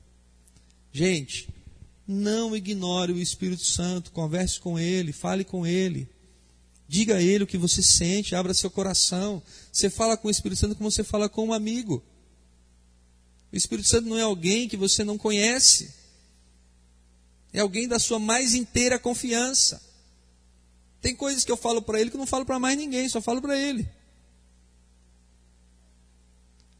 [0.97, 1.47] Gente,
[2.07, 6.10] não ignore o Espírito Santo, converse com ele, fale com ele.
[6.88, 9.39] Diga a ele o que você sente, abra seu coração.
[9.71, 12.03] Você fala com o Espírito Santo como você fala com um amigo.
[13.53, 15.93] O Espírito Santo não é alguém que você não conhece.
[17.53, 19.79] É alguém da sua mais inteira confiança.
[20.99, 23.21] Tem coisas que eu falo para ele que eu não falo para mais ninguém, só
[23.21, 23.88] falo para ele.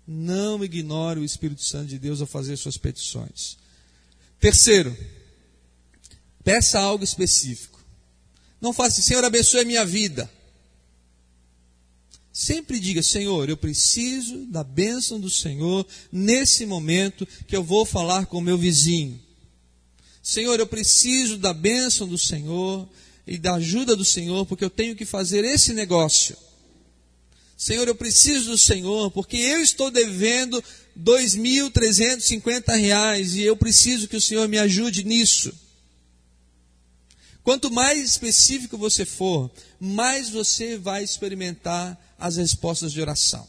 [0.08, 3.67] Não ignore o Espírito Santo de Deus ao fazer suas petições.
[4.40, 4.96] Terceiro,
[6.44, 7.80] peça algo específico.
[8.62, 10.30] Não faça, Senhor, abençoe a minha vida.
[12.32, 18.28] Sempre diga, Senhor, eu preciso da bênção do Senhor nesse momento que eu vou falar
[18.28, 19.20] com o meu vizinho.
[20.22, 22.88] Senhor, eu preciso da bênção do Senhor
[23.26, 26.38] e da ajuda do Senhor, porque eu tenho que fazer esse negócio.
[27.58, 30.64] Senhor, eu preciso do Senhor, porque eu estou devendo R$
[31.04, 35.52] 2.350 e eu preciso que o Senhor me ajude nisso.
[37.44, 43.48] Quanto mais específico você for, mais você vai experimentar as respostas de oração.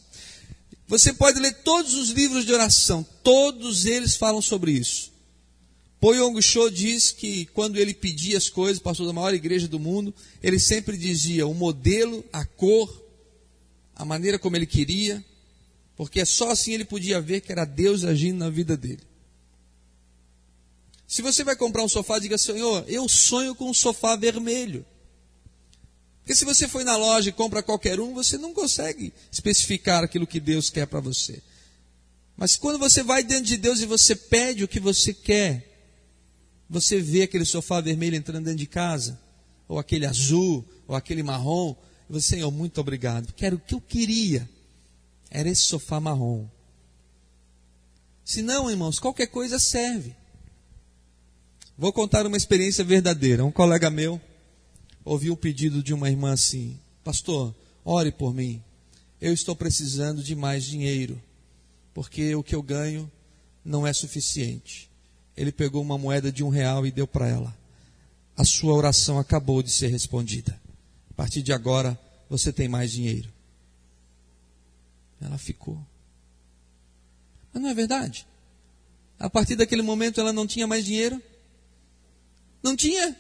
[0.87, 5.13] Você pode ler todos os livros de oração, todos eles falam sobre isso.
[6.01, 9.81] Po Yong Cho diz que quando ele pedia as coisas, pastor da maior igreja do
[9.81, 13.08] mundo, ele sempre dizia o modelo, a cor,
[13.99, 15.23] a maneira como ele queria,
[15.97, 19.03] porque só assim ele podia ver que era Deus agindo na vida dele.
[21.05, 24.87] Se você vai comprar um sofá, diga, Senhor, eu sonho com um sofá vermelho.
[26.21, 30.27] Porque se você foi na loja e compra qualquer um, você não consegue especificar aquilo
[30.27, 31.43] que Deus quer para você.
[32.37, 35.67] Mas quando você vai dentro de Deus e você pede o que você quer,
[36.71, 39.19] você vê aquele sofá vermelho entrando dentro de casa,
[39.67, 41.75] ou aquele azul, ou aquele marrom,
[42.09, 43.33] você, Senhor, muito obrigado.
[43.35, 44.49] Quero o que eu queria.
[45.31, 46.47] Era esse sofá marrom.
[48.25, 50.15] Se não, irmãos, qualquer coisa serve.
[51.77, 53.45] Vou contar uma experiência verdadeira.
[53.45, 54.21] Um colega meu
[55.05, 58.63] ouviu o pedido de uma irmã assim: Pastor, ore por mim.
[59.21, 61.21] Eu estou precisando de mais dinheiro,
[61.93, 63.11] porque o que eu ganho
[63.65, 64.89] não é suficiente.
[65.37, 67.57] Ele pegou uma moeda de um real e deu para ela.
[68.37, 70.59] A sua oração acabou de ser respondida
[71.19, 71.99] partir de agora
[72.31, 73.29] você tem mais dinheiro.
[75.21, 75.85] Ela ficou.
[77.53, 78.25] Mas não é verdade?
[79.19, 81.21] A partir daquele momento ela não tinha mais dinheiro?
[82.63, 83.17] Não tinha.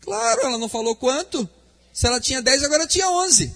[0.00, 1.48] Claro, ela não falou quanto.
[1.92, 3.52] Se ela tinha 10, agora tinha 11.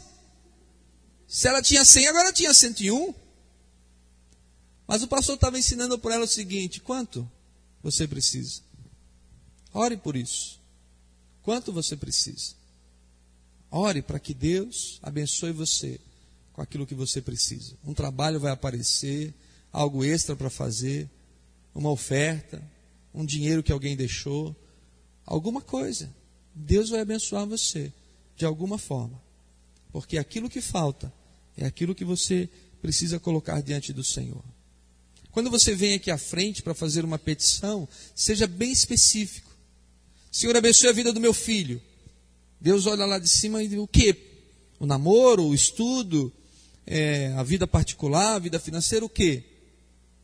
[1.28, 3.14] Se ela tinha 100, agora tinha 101.
[4.84, 7.30] Mas o pastor estava ensinando para ela o seguinte: quanto
[7.84, 8.62] você precisa?
[9.72, 10.58] Ore por isso.
[11.40, 12.58] Quanto você precisa?
[13.70, 16.00] Ore para que Deus abençoe você
[16.52, 17.74] com aquilo que você precisa.
[17.84, 19.32] Um trabalho vai aparecer,
[19.72, 21.08] algo extra para fazer,
[21.74, 22.62] uma oferta,
[23.14, 24.54] um dinheiro que alguém deixou,
[25.24, 26.12] alguma coisa.
[26.54, 27.92] Deus vai abençoar você
[28.36, 29.22] de alguma forma.
[29.92, 31.12] Porque aquilo que falta
[31.56, 32.48] é aquilo que você
[32.80, 34.42] precisa colocar diante do Senhor.
[35.30, 39.50] Quando você vem aqui à frente para fazer uma petição, seja bem específico.
[40.30, 41.80] Senhor, abençoe a vida do meu filho.
[42.60, 44.16] Deus olha lá de cima e diz: o que?
[44.78, 46.32] O namoro, o estudo,
[46.86, 49.42] é, a vida particular, a vida financeira, o que?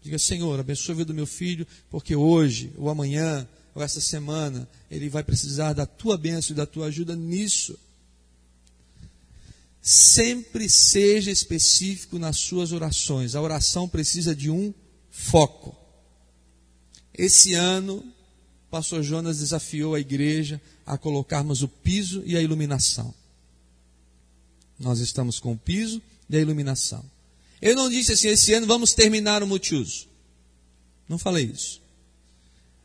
[0.02, 4.68] Diga, Senhor, abençoe a vida do meu filho, porque hoje, ou amanhã, ou essa semana,
[4.90, 7.78] ele vai precisar da tua bênção e da tua ajuda nisso.
[9.82, 13.34] Sempre seja específico nas suas orações.
[13.34, 14.74] A oração precisa de um
[15.10, 15.76] foco.
[17.12, 18.04] Esse ano,
[18.76, 23.14] pastor Jonas desafiou a igreja a colocarmos o piso e a iluminação.
[24.78, 27.02] Nós estamos com o piso e a iluminação.
[27.62, 30.06] Eu não disse assim, esse ano vamos terminar o multiuso.
[31.08, 31.80] Não falei isso.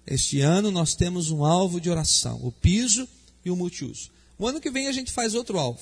[0.08, 3.06] Este ano nós temos um alvo de oração, o piso
[3.44, 4.10] e o multiuso.
[4.40, 5.82] O ano que vem a gente faz outro alvo.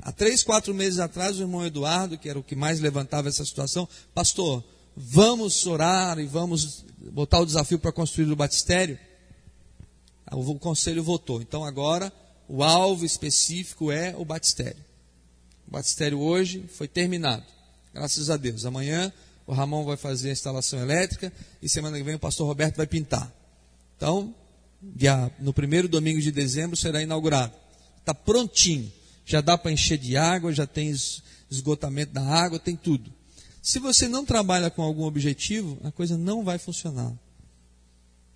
[0.00, 3.44] Há três, quatro meses atrás, o irmão Eduardo, que era o que mais levantava essa
[3.44, 4.64] situação, pastor,
[5.00, 8.98] vamos orar e vamos botar o desafio para construir o batistério.
[10.32, 11.40] O conselho votou.
[11.40, 12.12] Então agora
[12.48, 14.84] o alvo específico é o batistério.
[15.68, 17.44] O batistério hoje foi terminado.
[17.94, 18.64] Graças a Deus.
[18.64, 19.12] Amanhã
[19.46, 21.32] o Ramon vai fazer a instalação elétrica
[21.62, 23.32] e semana que vem o pastor Roberto vai pintar.
[23.96, 24.34] Então,
[25.38, 27.54] no primeiro domingo de dezembro será inaugurado.
[27.98, 28.92] Está prontinho.
[29.24, 30.92] Já dá para encher de água, já tem
[31.50, 33.12] esgotamento da água, tem tudo.
[33.62, 37.12] Se você não trabalha com algum objetivo, a coisa não vai funcionar.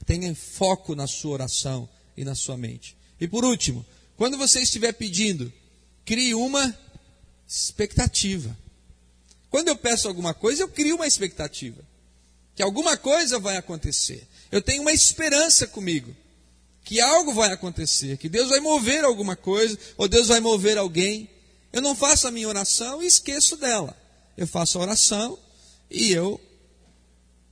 [0.04, 2.96] Tenha foco na sua oração e na sua mente.
[3.20, 3.84] E por último,
[4.16, 5.52] quando você estiver pedindo,
[6.04, 6.76] crie uma
[7.48, 8.56] expectativa.
[9.48, 11.82] Quando eu peço alguma coisa, eu crio uma expectativa.
[12.54, 14.26] Que alguma coisa vai acontecer.
[14.50, 16.14] Eu tenho uma esperança comigo.
[16.84, 18.16] Que algo vai acontecer.
[18.16, 19.78] Que Deus vai mover alguma coisa.
[19.96, 21.28] Ou Deus vai mover alguém.
[21.72, 23.96] Eu não faço a minha oração e esqueço dela.
[24.36, 25.38] Eu faço a oração
[25.90, 26.40] e eu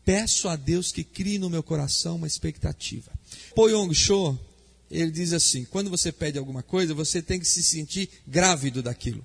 [0.05, 3.13] peço a Deus que crie no meu coração uma expectativa.
[3.55, 4.39] Po Yong Cho,
[4.91, 9.25] ele diz assim: quando você pede alguma coisa, você tem que se sentir grávido daquilo.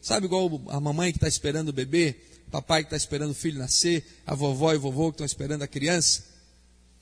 [0.00, 2.16] Sabe igual a mamãe que está esperando o bebê,
[2.50, 5.62] papai que está esperando o filho nascer, a vovó e o vovô que estão esperando
[5.62, 6.24] a criança?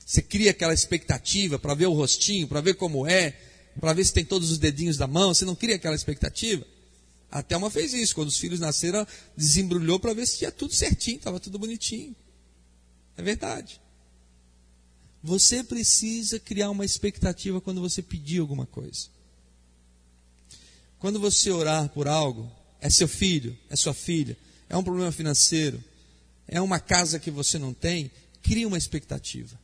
[0.05, 3.37] Você cria aquela expectativa para ver o rostinho, para ver como é,
[3.81, 5.35] para ver se tem todos os dedinhos da mão.
[5.35, 6.65] Você não cria aquela expectativa?
[7.37, 8.15] A Thelma fez isso.
[8.15, 9.07] Quando os filhos nasceram,
[9.37, 12.17] desembrulhou para ver se tinha tudo certinho, estava tudo bonitinho.
[13.15, 13.79] É verdade.
[15.23, 19.09] Você precisa criar uma expectativa quando você pedir alguma coisa.
[20.99, 24.35] Quando você orar por algo, é seu filho, é sua filha,
[24.67, 25.85] é um problema financeiro,
[26.49, 28.11] é uma casa que você não tem,
[28.43, 29.61] crie uma expectativa.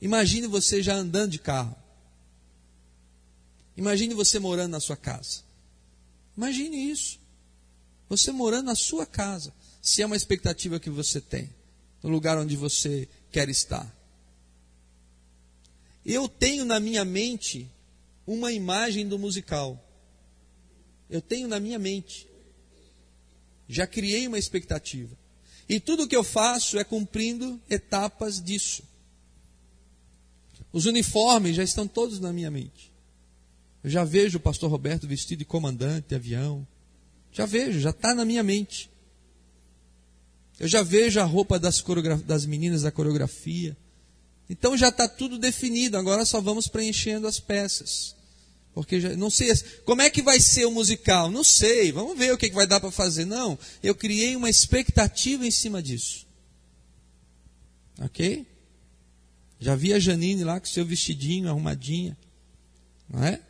[0.00, 1.76] Imagine você já andando de carro.
[3.76, 5.49] Imagine você morando na sua casa.
[6.40, 7.20] Imagine isso.
[8.08, 11.50] Você morando na sua casa, se é uma expectativa que você tem,
[12.02, 13.94] no lugar onde você quer estar.
[16.04, 17.70] Eu tenho na minha mente
[18.26, 19.78] uma imagem do musical.
[21.10, 22.26] Eu tenho na minha mente.
[23.68, 25.14] Já criei uma expectativa.
[25.68, 28.82] E tudo o que eu faço é cumprindo etapas disso.
[30.72, 32.89] Os uniformes já estão todos na minha mente.
[33.82, 36.66] Eu já vejo o pastor Roberto vestido de comandante de avião.
[37.32, 38.90] Já vejo, já está na minha mente.
[40.58, 41.82] Eu já vejo a roupa das,
[42.26, 43.76] das meninas da coreografia.
[44.48, 48.14] Então já está tudo definido, agora só vamos preenchendo as peças.
[48.74, 49.52] Porque já, não sei,
[49.84, 51.30] como é que vai ser o musical?
[51.30, 53.24] Não sei, vamos ver o que, que vai dar para fazer.
[53.24, 56.26] Não, eu criei uma expectativa em cima disso.
[57.98, 58.46] Ok?
[59.58, 62.16] Já vi a Janine lá com seu vestidinho, arrumadinha.
[63.08, 63.40] Não é?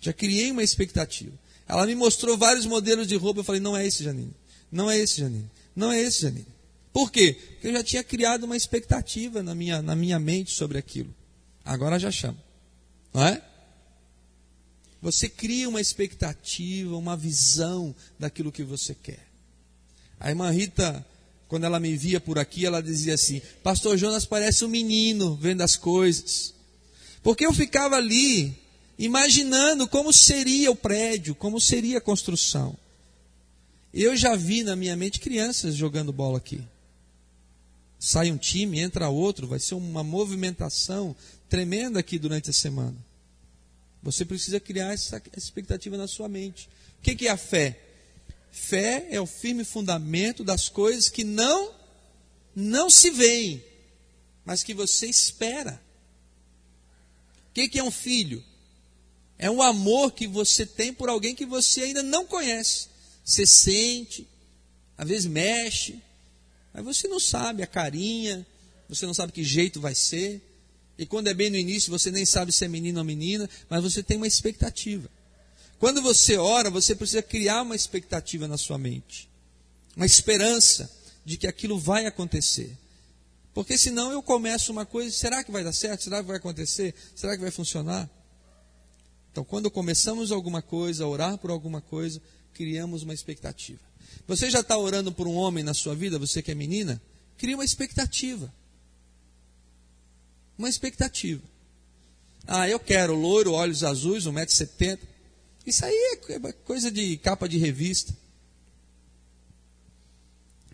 [0.00, 1.32] Já criei uma expectativa.
[1.66, 3.40] Ela me mostrou vários modelos de roupa.
[3.40, 4.34] Eu falei: não é esse, Janine.
[4.70, 5.50] Não é esse, Janine.
[5.74, 6.46] Não é esse, Janine.
[6.92, 7.36] Por quê?
[7.52, 11.14] Porque eu já tinha criado uma expectativa na minha, na minha mente sobre aquilo.
[11.64, 12.38] Agora já chamo.
[13.12, 13.42] Não é?
[15.00, 19.28] Você cria uma expectativa, uma visão daquilo que você quer.
[20.18, 21.06] A irmã Rita,
[21.46, 25.60] quando ela me via por aqui, ela dizia assim: Pastor Jonas parece um menino vendo
[25.60, 26.54] as coisas.
[27.22, 28.56] Porque eu ficava ali
[28.98, 32.76] imaginando como seria o prédio, como seria a construção.
[33.94, 36.62] Eu já vi na minha mente crianças jogando bola aqui.
[37.98, 41.14] Sai um time, entra outro, vai ser uma movimentação
[41.48, 42.96] tremenda aqui durante a semana.
[44.02, 46.68] Você precisa criar essa expectativa na sua mente.
[46.98, 47.80] O que é a fé?
[48.50, 51.76] Fé é o firme fundamento das coisas que não
[52.54, 53.62] não se veem,
[54.44, 55.80] mas que você espera.
[57.50, 58.42] O que é um filho?
[59.38, 62.88] É um amor que você tem por alguém que você ainda não conhece.
[63.24, 64.26] Você sente,
[64.96, 66.00] às vezes mexe,
[66.74, 68.44] mas você não sabe a carinha,
[68.88, 70.42] você não sabe que jeito vai ser.
[70.98, 73.82] E quando é bem no início, você nem sabe se é menino ou menina, mas
[73.82, 75.08] você tem uma expectativa.
[75.78, 79.28] Quando você ora, você precisa criar uma expectativa na sua mente,
[79.94, 80.90] uma esperança
[81.24, 82.76] de que aquilo vai acontecer.
[83.54, 86.02] Porque senão eu começo uma coisa, será que vai dar certo?
[86.02, 86.94] Será que vai acontecer?
[87.14, 88.10] Será que vai funcionar?
[89.38, 92.20] Então, quando começamos alguma coisa, orar por alguma coisa,
[92.54, 93.78] criamos uma expectativa.
[94.26, 97.00] Você já está orando por um homem na sua vida, você que é menina?
[97.36, 98.52] Cria uma expectativa.
[100.58, 101.40] Uma expectativa.
[102.48, 104.98] Ah, eu quero loiro, olhos azuis, 1,70m.
[105.64, 108.12] Isso aí é coisa de capa de revista.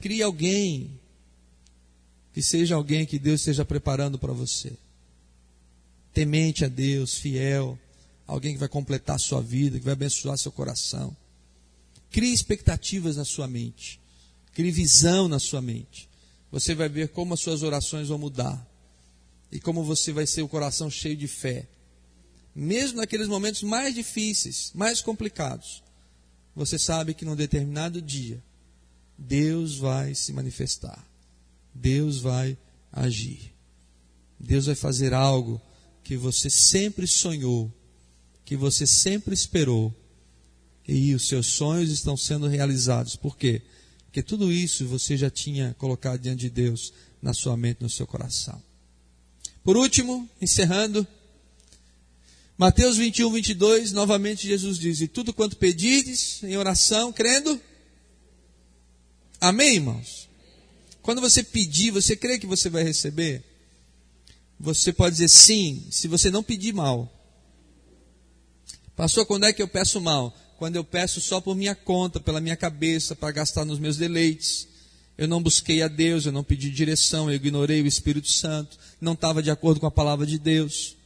[0.00, 0.98] Crie alguém
[2.32, 4.72] que seja alguém que Deus esteja preparando para você.
[6.14, 7.78] Temente a Deus, fiel,
[8.26, 11.16] alguém que vai completar a sua vida, que vai abençoar seu coração.
[12.10, 14.00] Crie expectativas na sua mente.
[14.52, 16.08] Crie visão na sua mente.
[16.50, 18.64] Você vai ver como as suas orações vão mudar.
[19.50, 21.66] E como você vai ser o coração cheio de fé.
[22.54, 25.82] Mesmo naqueles momentos mais difíceis, mais complicados.
[26.54, 28.40] Você sabe que num determinado dia,
[29.18, 31.04] Deus vai se manifestar.
[31.74, 32.56] Deus vai
[32.92, 33.52] agir.
[34.38, 35.60] Deus vai fazer algo
[36.04, 37.72] que você sempre sonhou
[38.44, 39.94] que você sempre esperou.
[40.86, 43.16] E os seus sonhos estão sendo realizados.
[43.16, 43.62] Por quê?
[44.06, 46.92] Porque tudo isso você já tinha colocado diante de Deus,
[47.22, 48.62] na sua mente, no seu coração.
[49.62, 51.06] Por último, encerrando,
[52.58, 57.58] Mateus 21, 22, novamente Jesus diz: E tudo quanto pedides em oração, crendo,
[59.44, 60.26] Amém, irmãos?
[61.02, 63.44] Quando você pedir, você crê que você vai receber?
[64.58, 67.12] Você pode dizer sim, se você não pedir mal.
[68.96, 70.34] Pastor, quando é que eu peço mal?
[70.58, 74.68] Quando eu peço só por minha conta, pela minha cabeça, para gastar nos meus deleites.
[75.16, 79.12] Eu não busquei a Deus, eu não pedi direção, eu ignorei o Espírito Santo, não
[79.12, 80.96] estava de acordo com a palavra de Deus.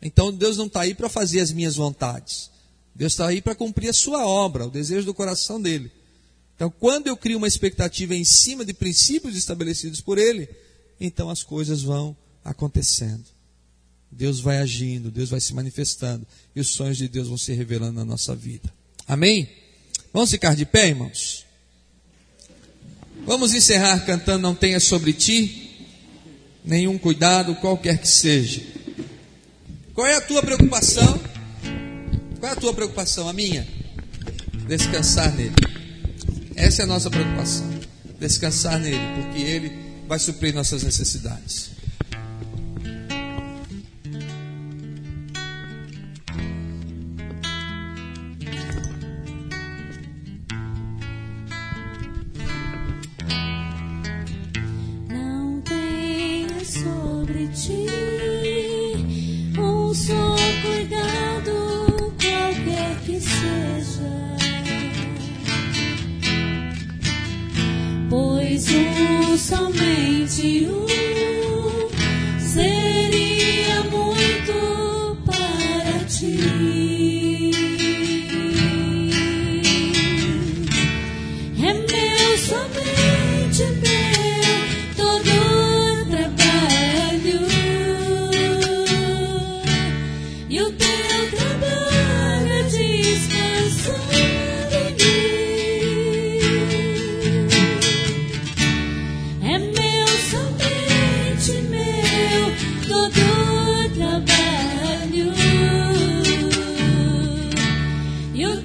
[0.00, 2.50] Então Deus não está aí para fazer as minhas vontades.
[2.94, 5.90] Deus está aí para cumprir a sua obra, o desejo do coração dele.
[6.54, 10.48] Então, quando eu crio uma expectativa em cima de princípios estabelecidos por ele,
[11.00, 13.24] então as coisas vão acontecendo.
[14.12, 17.94] Deus vai agindo, Deus vai se manifestando e os sonhos de Deus vão se revelando
[17.94, 18.72] na nossa vida.
[19.08, 19.48] Amém?
[20.12, 21.46] Vamos ficar de pé, irmãos?
[23.24, 25.62] Vamos encerrar cantando Não Tenha Sobre Ti
[26.64, 28.62] nenhum cuidado, qualquer que seja.
[29.94, 31.20] Qual é a tua preocupação?
[32.38, 33.28] Qual é a tua preocupação?
[33.28, 33.66] A minha?
[34.66, 35.54] Descansar nele.
[36.54, 37.68] Essa é a nossa preocupação.
[38.18, 39.72] Descansar nele, porque ele
[40.06, 41.71] vai suprir nossas necessidades.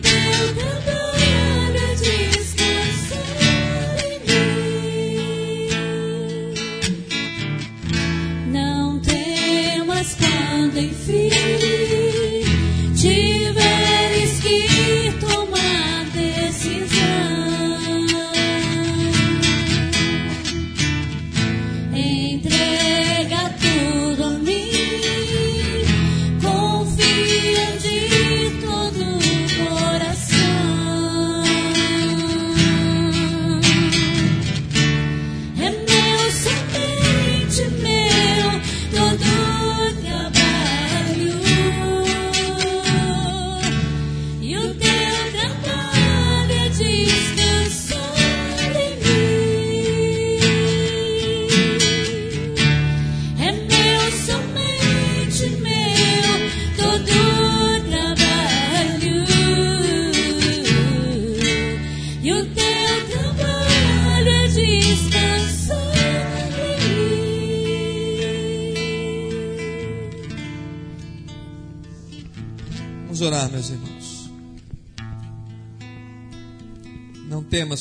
[0.01, 0.96] do, do, do, do.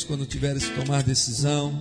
[0.07, 1.73] Quando tiveres que tomar decisão.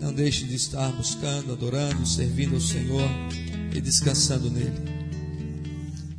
[0.00, 3.08] Não deixe de estar buscando, adorando, servindo ao Senhor
[3.74, 4.94] e descansando nele.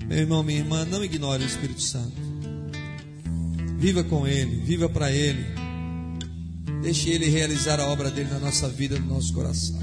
[0.07, 2.15] Meu irmão, minha irmã, não ignore o Espírito Santo.
[3.77, 5.45] Viva com Ele, viva para Ele.
[6.81, 9.79] Deixe Ele realizar a obra dele na nossa vida, no nosso coração.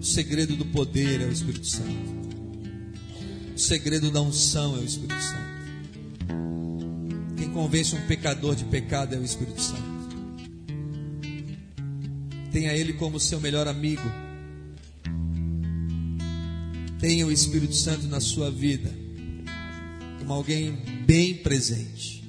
[0.00, 2.14] O segredo do poder é o Espírito Santo.
[3.54, 5.43] O segredo da unção é o Espírito Santo
[7.54, 9.94] convence um pecador de pecado é o Espírito Santo.
[12.50, 14.02] Tenha Ele como seu melhor amigo.
[16.98, 18.92] Tenha o Espírito Santo na sua vida
[20.18, 20.72] como alguém
[21.06, 22.24] bem presente,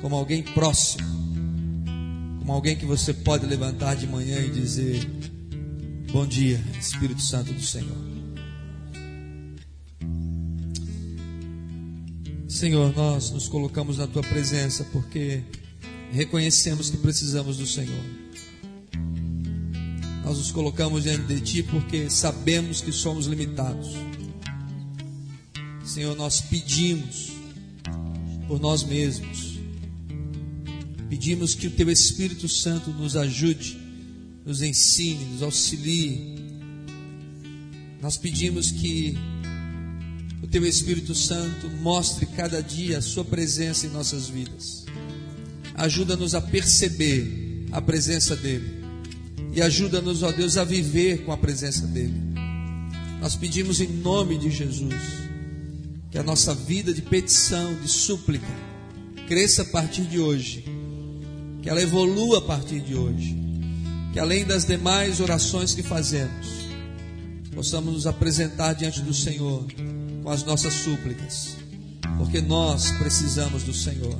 [0.00, 1.08] como alguém próximo,
[2.38, 5.00] como alguém que você pode levantar de manhã e dizer:
[6.12, 8.09] Bom dia, Espírito Santo do Senhor.
[12.60, 15.42] Senhor, nós nos colocamos na tua presença porque
[16.12, 18.04] reconhecemos que precisamos do Senhor.
[20.22, 23.88] Nós nos colocamos diante de ti porque sabemos que somos limitados.
[25.82, 27.32] Senhor, nós pedimos
[28.46, 29.58] por nós mesmos.
[31.08, 33.78] Pedimos que o teu Espírito Santo nos ajude,
[34.44, 36.36] nos ensine, nos auxilie.
[38.02, 39.16] Nós pedimos que
[40.42, 44.86] o teu Espírito Santo mostre cada dia a sua presença em nossas vidas.
[45.74, 48.80] Ajuda-nos a perceber a presença dele
[49.52, 52.14] e ajuda-nos, ó Deus, a viver com a presença dele.
[53.20, 54.94] Nós pedimos em nome de Jesus
[56.10, 58.46] que a nossa vida de petição, de súplica,
[59.28, 60.64] cresça a partir de hoje,
[61.62, 63.36] que ela evolua a partir de hoje,
[64.12, 66.48] que além das demais orações que fazemos,
[67.54, 69.66] possamos nos apresentar diante do Senhor
[70.22, 71.56] com as nossas súplicas,
[72.18, 74.18] porque nós precisamos do Senhor,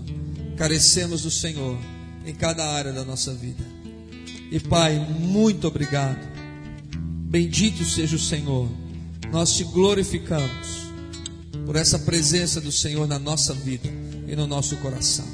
[0.57, 1.79] carecemos do Senhor
[2.25, 3.65] em cada área da nossa vida.
[4.51, 6.29] E Pai, muito obrigado.
[6.93, 8.69] Bendito seja o Senhor.
[9.31, 10.91] Nós te glorificamos
[11.65, 13.89] por essa presença do Senhor na nossa vida
[14.27, 15.27] e no nosso coração.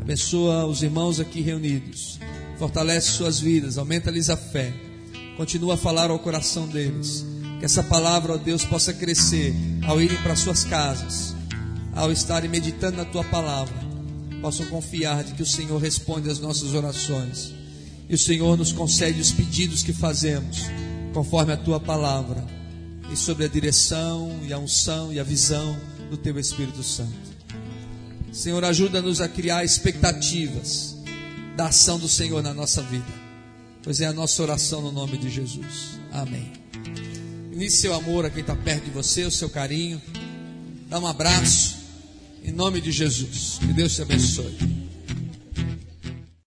[0.00, 2.18] Abençoa os irmãos aqui reunidos.
[2.58, 4.74] Fortalece suas vidas, aumenta-lhes a fé.
[5.36, 7.24] Continua a falar ao coração deles
[7.58, 9.54] que essa palavra, ó Deus, possa crescer
[9.86, 11.34] ao irem para suas casas,
[11.94, 13.74] ao estarem meditando na tua palavra,
[14.40, 17.58] possam confiar de que o Senhor responde às nossas orações
[18.08, 20.62] e o Senhor nos concede os pedidos que fazemos,
[21.12, 22.44] conforme a tua palavra,
[23.12, 25.76] e sobre a direção e a unção e a visão
[26.10, 27.12] do teu Espírito Santo.
[28.32, 30.96] Senhor, ajuda-nos a criar expectativas
[31.56, 33.12] da ação do Senhor na nossa vida,
[33.82, 35.98] pois é a nossa oração no nome de Jesus.
[36.12, 36.52] Amém.
[37.58, 40.00] Inicie seu amor a quem está perto de você, o seu carinho.
[40.88, 41.76] Dá um abraço.
[42.44, 43.58] Em nome de Jesus.
[43.58, 44.77] Que Deus te abençoe.